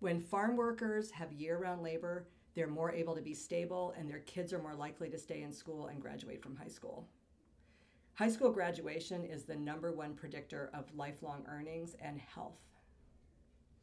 When 0.00 0.20
farm 0.20 0.56
workers 0.56 1.10
have 1.12 1.32
year 1.32 1.58
round 1.58 1.82
labor, 1.82 2.26
they're 2.54 2.66
more 2.66 2.92
able 2.92 3.14
to 3.14 3.22
be 3.22 3.34
stable 3.34 3.94
and 3.96 4.08
their 4.08 4.20
kids 4.20 4.52
are 4.52 4.58
more 4.58 4.74
likely 4.74 5.08
to 5.10 5.18
stay 5.18 5.42
in 5.42 5.52
school 5.52 5.86
and 5.86 6.00
graduate 6.00 6.42
from 6.42 6.56
high 6.56 6.68
school. 6.68 7.08
High 8.14 8.28
school 8.28 8.52
graduation 8.52 9.24
is 9.24 9.44
the 9.44 9.56
number 9.56 9.92
one 9.92 10.14
predictor 10.14 10.70
of 10.72 10.84
lifelong 10.94 11.44
earnings 11.48 11.96
and 12.00 12.20
health. 12.20 12.60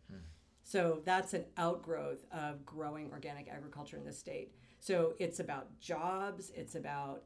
Hmm. 0.10 0.20
So 0.64 1.02
that's 1.04 1.34
an 1.34 1.46
outgrowth 1.58 2.26
of 2.32 2.66
growing 2.66 3.10
organic 3.12 3.50
agriculture 3.50 3.98
in 3.98 4.06
the 4.06 4.14
state. 4.14 4.54
So 4.82 5.14
it's 5.20 5.40
about 5.40 5.80
jobs, 5.80 6.52
it's 6.56 6.74
about 6.74 7.22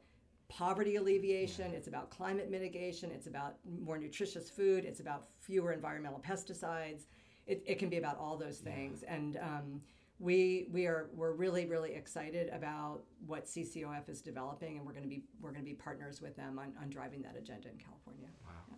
poverty 0.48 0.96
alleviation, 0.96 1.72
it's 1.72 1.88
about 1.88 2.10
climate 2.10 2.50
mitigation, 2.50 3.10
it's 3.10 3.26
about 3.26 3.56
more 3.82 3.96
nutritious 3.96 4.50
food, 4.50 4.84
it's 4.84 5.00
about 5.00 5.24
fewer 5.40 5.72
environmental 5.72 6.20
pesticides. 6.20 7.06
it, 7.46 7.62
it 7.66 7.78
can 7.78 7.88
be 7.88 7.96
about 7.96 8.18
all 8.18 8.36
those 8.36 8.58
things. 8.58 9.04
And 9.04 9.38
um, 9.38 9.80
we 10.18 10.68
we 10.70 10.86
are 10.86 11.08
we're 11.14 11.32
really 11.32 11.64
really 11.64 11.94
excited 11.94 12.50
about 12.50 13.04
what 13.26 13.46
CCOF 13.46 14.10
is 14.10 14.20
developing, 14.20 14.76
and 14.76 14.86
we're 14.86 14.92
going 14.92 15.04
to 15.04 15.08
be 15.08 15.24
we're 15.40 15.52
going 15.52 15.64
to 15.64 15.70
be 15.70 15.74
partners 15.74 16.20
with 16.20 16.36
them 16.36 16.58
on, 16.58 16.74
on 16.82 16.90
driving 16.90 17.22
that 17.22 17.36
agenda 17.38 17.68
in 17.70 17.78
California. 17.78 18.28
Wow. 18.44 18.52
Yeah. 18.70 18.76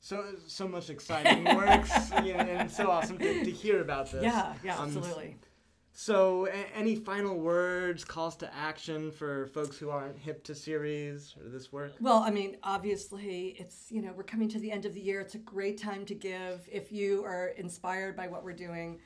So 0.00 0.24
so 0.46 0.68
much 0.68 0.90
exciting 0.90 1.44
works, 1.56 2.10
know, 2.34 2.40
and 2.40 2.70
so 2.70 2.90
awesome 2.90 3.16
to, 3.16 3.44
to 3.44 3.50
hear 3.50 3.80
about 3.80 4.12
this. 4.12 4.22
Yeah, 4.22 4.54
yeah, 4.62 4.76
um, 4.76 4.88
absolutely. 4.88 5.36
So, 5.92 6.46
a- 6.46 6.76
any 6.76 6.94
final 6.94 7.36
words, 7.36 8.04
calls 8.04 8.36
to 8.36 8.54
action 8.54 9.10
for 9.10 9.48
folks 9.48 9.76
who 9.76 9.90
aren't 9.90 10.18
hip 10.18 10.44
to 10.44 10.54
Ceres 10.54 11.34
or 11.42 11.48
this 11.48 11.72
work? 11.72 11.94
Well, 12.00 12.18
I 12.18 12.30
mean, 12.30 12.56
obviously, 12.62 13.56
it's, 13.58 13.90
you 13.90 14.00
know, 14.00 14.12
we're 14.16 14.22
coming 14.22 14.48
to 14.50 14.58
the 14.58 14.70
end 14.70 14.86
of 14.86 14.94
the 14.94 15.00
year. 15.00 15.20
It's 15.20 15.34
a 15.34 15.38
great 15.38 15.78
time 15.78 16.04
to 16.06 16.14
give. 16.14 16.68
If 16.70 16.92
you 16.92 17.24
are 17.24 17.48
inspired 17.56 18.16
by 18.16 18.28
what 18.28 18.44
we're 18.44 18.52
doing, 18.52 19.00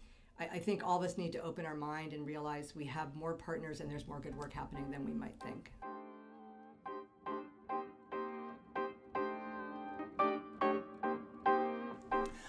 I, 0.42 0.56
I, 0.56 0.58
think 0.58 0.84
all 0.84 0.98
of 0.98 1.04
us 1.04 1.16
need 1.16 1.32
to 1.32 1.42
open 1.42 1.64
our 1.64 1.74
mind 1.74 2.12
and 2.12 2.26
realize 2.26 2.74
we 2.74 2.84
have 2.86 3.14
more 3.14 3.34
partners 3.34 3.80
and 3.80 3.88
there's 3.88 4.08
more 4.08 4.18
good 4.18 4.36
work 4.36 4.52
happening 4.52 4.90
than 4.90 5.04
we 5.04 5.12
might 5.12 5.38
think. 5.40 5.70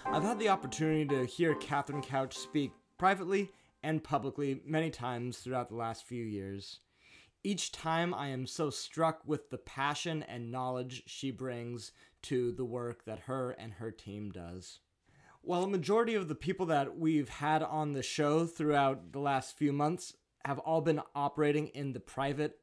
I've 0.06 0.22
had 0.22 0.38
the 0.38 0.48
opportunity 0.48 1.06
to 1.06 1.24
hear 1.24 1.54
Cathryn 1.54 2.02
Couch 2.02 2.36
speak 2.36 2.72
privately 2.98 3.50
and 3.82 4.02
publicly 4.02 4.60
many 4.64 4.90
times 4.90 5.38
throughout 5.38 5.68
the 5.68 5.76
last 5.76 6.04
few 6.04 6.24
years. 6.24 6.80
Each 7.44 7.70
time 7.70 8.14
I 8.14 8.28
am 8.28 8.46
so 8.46 8.70
struck 8.70 9.20
with 9.26 9.50
the 9.50 9.58
passion 9.58 10.22
and 10.24 10.50
knowledge 10.50 11.02
she 11.06 11.30
brings 11.30 11.92
to 12.22 12.52
the 12.52 12.64
work 12.64 13.04
that 13.04 13.20
her 13.20 13.50
and 13.52 13.74
her 13.74 13.90
team 13.90 14.30
does. 14.30 14.80
While 15.44 15.64
a 15.64 15.68
majority 15.68 16.14
of 16.14 16.28
the 16.28 16.34
people 16.34 16.66
that 16.66 16.96
we've 16.96 17.28
had 17.28 17.62
on 17.62 17.92
the 17.92 18.02
show 18.02 18.46
throughout 18.46 19.12
the 19.12 19.18
last 19.18 19.56
few 19.56 19.72
months 19.72 20.14
have 20.44 20.58
all 20.58 20.80
been 20.80 21.02
operating 21.14 21.68
in 21.68 21.92
the 21.92 22.00
private 22.00 22.58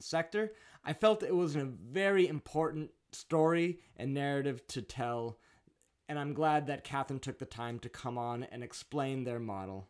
sector, 0.00 0.52
I 0.84 0.94
felt 0.94 1.22
it 1.22 1.34
was 1.34 1.54
a 1.54 1.64
very 1.64 2.26
important 2.26 2.90
story 3.12 3.80
and 3.96 4.14
narrative 4.14 4.66
to 4.68 4.82
tell, 4.82 5.38
and 6.08 6.18
I'm 6.18 6.34
glad 6.34 6.66
that 6.66 6.84
Cathryn 6.84 7.20
took 7.20 7.38
the 7.38 7.44
time 7.44 7.78
to 7.80 7.88
come 7.88 8.16
on 8.16 8.42
and 8.44 8.64
explain 8.64 9.24
their 9.24 9.40
model 9.40 9.88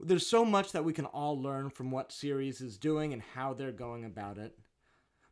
there's 0.00 0.26
so 0.26 0.44
much 0.44 0.72
that 0.72 0.84
we 0.84 0.92
can 0.92 1.06
all 1.06 1.40
learn 1.40 1.70
from 1.70 1.90
what 1.90 2.12
Ceres 2.12 2.60
is 2.60 2.78
doing 2.78 3.12
and 3.12 3.22
how 3.22 3.54
they're 3.54 3.72
going 3.72 4.04
about 4.04 4.38
it. 4.38 4.58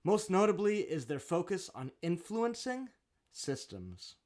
Most 0.05 0.31
notably 0.31 0.81
is 0.81 1.07
their 1.07 1.19
focus 1.19 1.71
on 1.75 1.93
influencing 2.03 2.89
systems. 3.31 4.17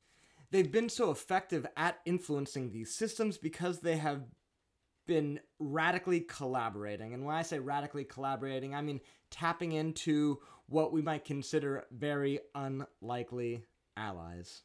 They've 0.56 0.72
been 0.72 0.88
so 0.88 1.10
effective 1.10 1.66
at 1.76 1.98
influencing 2.06 2.70
these 2.70 2.94
systems 2.94 3.36
because 3.36 3.80
they 3.80 3.98
have 3.98 4.22
been 5.06 5.38
radically 5.58 6.20
collaborating. 6.20 7.12
And 7.12 7.26
when 7.26 7.36
I 7.36 7.42
say 7.42 7.58
radically 7.58 8.04
collaborating, 8.04 8.74
I 8.74 8.80
mean 8.80 9.02
tapping 9.30 9.72
into 9.72 10.38
what 10.66 10.94
we 10.94 11.02
might 11.02 11.26
consider 11.26 11.84
very 11.90 12.40
unlikely 12.54 13.66
allies. 13.98 14.62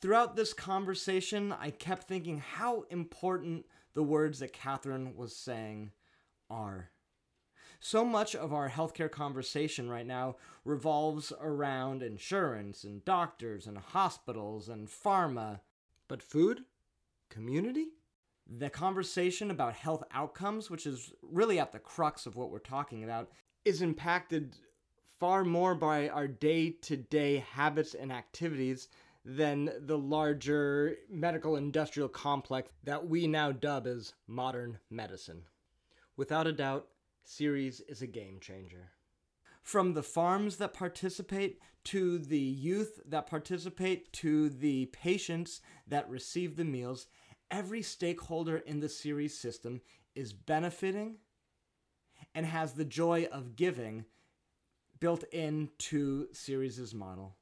Throughout 0.00 0.34
this 0.34 0.52
conversation, 0.52 1.52
I 1.52 1.70
kept 1.70 2.08
thinking 2.08 2.38
how 2.38 2.82
important 2.90 3.66
the 3.94 4.02
words 4.02 4.40
that 4.40 4.52
Cathryn 4.52 5.14
was 5.14 5.36
saying 5.36 5.92
are. 6.50 6.90
So 7.86 8.02
much 8.02 8.34
of 8.34 8.54
our 8.54 8.70
healthcare 8.70 9.10
conversation 9.10 9.90
right 9.90 10.06
now 10.06 10.36
revolves 10.64 11.34
around 11.38 12.02
insurance 12.02 12.82
and 12.82 13.04
doctors 13.04 13.66
and 13.66 13.76
hospitals 13.76 14.70
and 14.70 14.88
pharma. 14.88 15.60
But 16.08 16.22
food? 16.22 16.64
Community? 17.28 17.88
The 18.46 18.70
conversation 18.70 19.50
about 19.50 19.74
health 19.74 20.02
outcomes, 20.12 20.70
which 20.70 20.86
is 20.86 21.12
really 21.20 21.58
at 21.58 21.72
the 21.72 21.78
crux 21.78 22.24
of 22.24 22.36
what 22.36 22.50
we're 22.50 22.58
talking 22.58 23.04
about, 23.04 23.30
is 23.66 23.82
impacted 23.82 24.56
far 25.20 25.44
more 25.44 25.74
by 25.74 26.08
our 26.08 26.26
day 26.26 26.70
to 26.70 26.96
day 26.96 27.44
habits 27.52 27.92
and 27.92 28.10
activities 28.10 28.88
than 29.26 29.70
the 29.80 29.98
larger 29.98 30.96
medical 31.10 31.56
industrial 31.56 32.08
complex 32.08 32.72
that 32.84 33.06
we 33.06 33.26
now 33.26 33.52
dub 33.52 33.86
as 33.86 34.14
modern 34.26 34.78
medicine. 34.88 35.42
Without 36.16 36.46
a 36.46 36.52
doubt, 36.52 36.86
Ceres 37.24 37.80
is 37.80 38.02
a 38.02 38.06
game 38.06 38.38
changer. 38.40 38.90
From 39.62 39.94
the 39.94 40.02
farms 40.02 40.56
that 40.56 40.74
participate 40.74 41.58
to 41.84 42.18
the 42.18 42.38
youth 42.38 43.00
that 43.06 43.26
participate 43.26 44.12
to 44.14 44.48
the 44.48 44.86
patients 44.86 45.60
that 45.86 46.08
receive 46.08 46.56
the 46.56 46.64
meals, 46.64 47.06
every 47.50 47.82
stakeholder 47.82 48.58
in 48.58 48.80
the 48.80 48.88
Ceres 48.88 49.38
system 49.38 49.80
is 50.14 50.32
benefiting 50.32 51.16
and 52.34 52.46
has 52.46 52.72
the 52.72 52.84
joy 52.84 53.26
of 53.32 53.56
giving 53.56 54.04
built 55.00 55.24
into 55.24 56.28
Ceres's 56.32 56.94
model. 56.94 57.36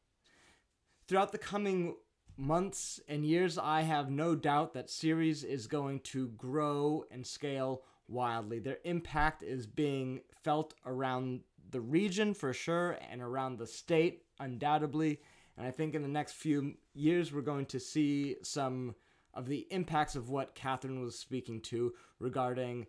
Throughout 1.07 1.33
the 1.33 1.38
coming 1.38 1.97
months 2.37 3.01
and 3.09 3.25
years, 3.25 3.59
I 3.59 3.83
have 3.83 4.11
no 4.11 4.35
doubt 4.35 4.75
that 4.75 4.90
Ceres 4.90 5.45
is 5.45 5.66
going 5.66 6.01
to 6.01 6.29
grow 6.29 7.05
and 7.11 7.27
scale 7.27 7.83
wildly. 8.12 8.59
Their 8.59 8.79
impact 8.85 9.42
is 9.42 9.66
being 9.66 10.20
felt 10.42 10.75
around 10.87 11.40
the 11.70 11.81
region 11.81 12.35
for 12.35 12.53
sure 12.53 12.98
and 13.11 13.20
around 13.22 13.59
the 13.59 13.66
state 13.66 14.22
undoubtedly. 14.38 15.20
And 15.57 15.66
I 15.66 15.70
think 15.70 15.94
in 15.94 16.03
the 16.03 16.09
next 16.09 16.33
few 16.35 16.75
years, 16.94 17.33
we're 17.33 17.40
going 17.40 17.66
to 17.66 17.81
see 17.81 18.37
some 18.42 18.94
of 19.35 19.46
the 19.46 19.66
impacts 19.70 20.14
of 20.14 20.29
what 20.29 20.55
Cathryn 20.55 21.01
was 21.03 21.18
speaking 21.18 21.61
to 21.62 21.92
regarding 22.18 22.87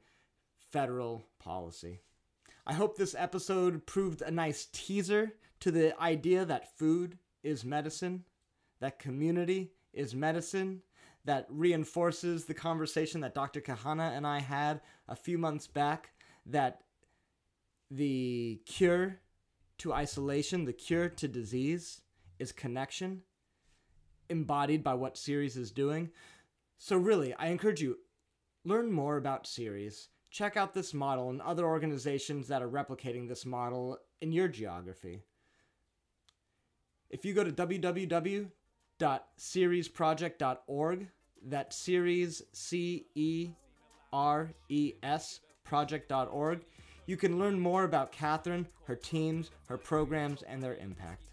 federal 0.71 1.25
policy. 1.39 1.99
I 2.65 2.73
hope 2.73 2.97
this 2.97 3.15
episode 3.17 3.85
proved 3.85 4.21
a 4.21 4.31
nice 4.31 4.67
teaser 4.71 5.33
to 5.61 5.71
the 5.71 5.99
idea 6.01 6.45
that 6.45 6.77
food 6.77 7.17
is 7.43 7.65
medicine, 7.65 8.23
that 8.79 8.99
community 8.99 9.71
is 9.93 10.15
medicine, 10.15 10.81
that 11.25 11.47
reinforces 11.49 12.45
the 12.45 12.53
conversation 12.53 13.21
that 13.21 13.35
Dr. 13.35 13.61
Kahana 13.61 14.15
and 14.15 14.27
I 14.27 14.39
had 14.39 14.81
a 15.07 15.15
few 15.15 15.37
months 15.37 15.67
back 15.67 16.11
that 16.45 16.81
the 17.89 18.61
cure 18.65 19.19
to 19.77 19.93
isolation, 19.93 20.65
the 20.65 20.73
cure 20.73 21.09
to 21.09 21.27
disease 21.27 22.01
is 22.39 22.51
connection, 22.51 23.21
embodied 24.29 24.83
by 24.83 24.93
what 24.93 25.17
Ceres 25.17 25.55
is 25.55 25.71
doing. 25.71 26.09
So, 26.77 26.97
really, 26.97 27.33
I 27.35 27.47
encourage 27.47 27.81
you 27.81 27.99
learn 28.65 28.91
more 28.91 29.17
about 29.17 29.47
Ceres. 29.47 30.09
Check 30.29 30.57
out 30.57 30.73
this 30.73 30.93
model 30.93 31.29
and 31.29 31.41
other 31.41 31.65
organizations 31.65 32.47
that 32.47 32.61
are 32.61 32.69
replicating 32.69 33.29
this 33.29 33.45
model 33.45 33.99
in 34.19 34.31
your 34.31 34.47
geography. 34.47 35.21
If 37.09 37.23
you 37.23 37.33
go 37.33 37.43
to 37.43 37.51
www.ceresproject.org, 38.99 41.07
that 41.45 41.73
Ceres 41.73 42.41
C 42.53 43.05
E 43.15 43.49
R 44.11 44.51
E 44.69 44.93
S, 45.03 45.39
project.org, 45.63 46.65
you 47.05 47.17
can 47.17 47.37
learn 47.37 47.59
more 47.59 47.83
about 47.83 48.13
Cathryn, 48.13 48.65
her 48.85 48.95
teams, 48.95 49.51
her 49.67 49.77
programs, 49.77 50.41
and 50.43 50.61
their 50.61 50.75
impact. 50.75 51.23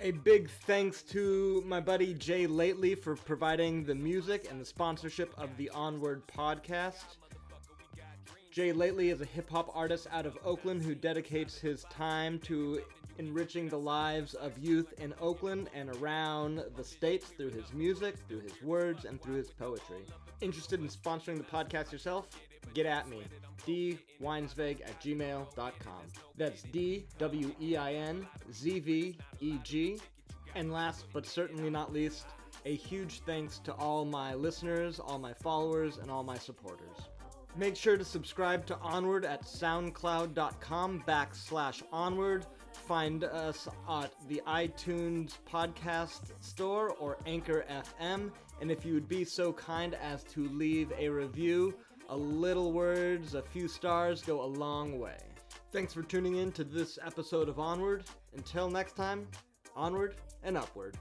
A 0.00 0.12
big 0.12 0.48
thanks 0.48 1.02
to 1.02 1.62
my 1.66 1.80
buddy 1.80 2.14
Jay 2.14 2.46
Lately 2.46 2.94
for 2.94 3.16
providing 3.16 3.84
the 3.84 3.94
music 3.94 4.46
and 4.50 4.58
the 4.58 4.64
sponsorship 4.64 5.34
of 5.36 5.54
the 5.58 5.68
Onward 5.70 6.22
podcast. 6.26 7.18
Jay 8.50 8.72
Lately 8.72 9.10
is 9.10 9.20
a 9.20 9.26
hip 9.26 9.50
hop 9.50 9.70
artist 9.74 10.06
out 10.10 10.24
of 10.24 10.38
Oakland 10.42 10.82
who 10.82 10.94
dedicates 10.94 11.58
his 11.58 11.84
time 11.90 12.38
to 12.40 12.80
enriching 13.20 13.68
the 13.68 13.78
lives 13.78 14.32
of 14.32 14.56
youth 14.58 14.94
in 14.98 15.12
Oakland 15.20 15.68
and 15.74 15.90
around 15.96 16.64
the 16.74 16.82
states 16.82 17.26
through 17.26 17.50
his 17.50 17.70
music, 17.74 18.14
through 18.26 18.40
his 18.40 18.60
words, 18.62 19.04
and 19.04 19.20
through 19.20 19.36
his 19.36 19.50
poetry. 19.50 20.04
interested 20.40 20.80
in 20.80 20.88
sponsoring 20.88 21.36
the 21.36 21.44
podcast 21.44 21.92
yourself, 21.92 22.28
get 22.72 22.86
at 22.86 23.06
me. 23.08 23.20
dweinzveg 23.66 24.80
at 24.80 24.98
gmail.com. 25.02 26.02
That's 26.38 26.62
D 26.62 27.04
W 27.18 27.54
E 27.60 27.76
I 27.76 27.92
N 27.92 28.26
Z 28.50 28.80
V 28.80 29.16
E 29.40 29.58
G. 29.62 29.98
And 30.54 30.72
last 30.72 31.04
but 31.12 31.26
certainly 31.26 31.68
not 31.68 31.92
least, 31.92 32.24
a 32.64 32.74
huge 32.74 33.20
thanks 33.26 33.58
to 33.60 33.72
all 33.74 34.04
my 34.06 34.32
listeners, 34.34 34.98
all 34.98 35.18
my 35.18 35.34
followers, 35.34 35.98
and 35.98 36.10
all 36.10 36.24
my 36.24 36.38
supporters. 36.38 36.96
Make 37.56 37.76
sure 37.76 37.96
to 37.98 38.04
subscribe 38.04 38.64
to 38.66 38.78
Onward 38.78 39.24
at 39.24 39.42
soundcloud.com 39.42 41.04
backslash 41.06 41.82
onward. 41.92 42.46
Find 42.90 43.22
us 43.22 43.68
at 43.88 44.12
the 44.26 44.42
iTunes 44.48 45.34
podcast 45.48 46.32
store 46.40 46.90
or 46.98 47.18
Anchor 47.24 47.64
FM. 47.70 48.32
And 48.60 48.68
if 48.68 48.84
you 48.84 48.94
would 48.94 49.08
be 49.08 49.22
so 49.22 49.52
kind 49.52 49.94
as 49.94 50.24
to 50.24 50.48
leave 50.48 50.92
a 50.98 51.08
review, 51.08 51.72
a 52.08 52.16
little 52.16 52.72
words, 52.72 53.36
a 53.36 53.42
few 53.42 53.68
stars 53.68 54.22
go 54.22 54.42
a 54.42 54.50
long 54.58 54.98
way. 54.98 55.18
Thanks 55.70 55.94
for 55.94 56.02
tuning 56.02 56.38
in 56.38 56.50
to 56.50 56.64
this 56.64 56.98
episode 57.06 57.48
of 57.48 57.60
Onward. 57.60 58.06
Until 58.36 58.68
next 58.68 58.96
time, 58.96 59.28
onward 59.76 60.16
and 60.42 60.56
upward. 60.56 60.96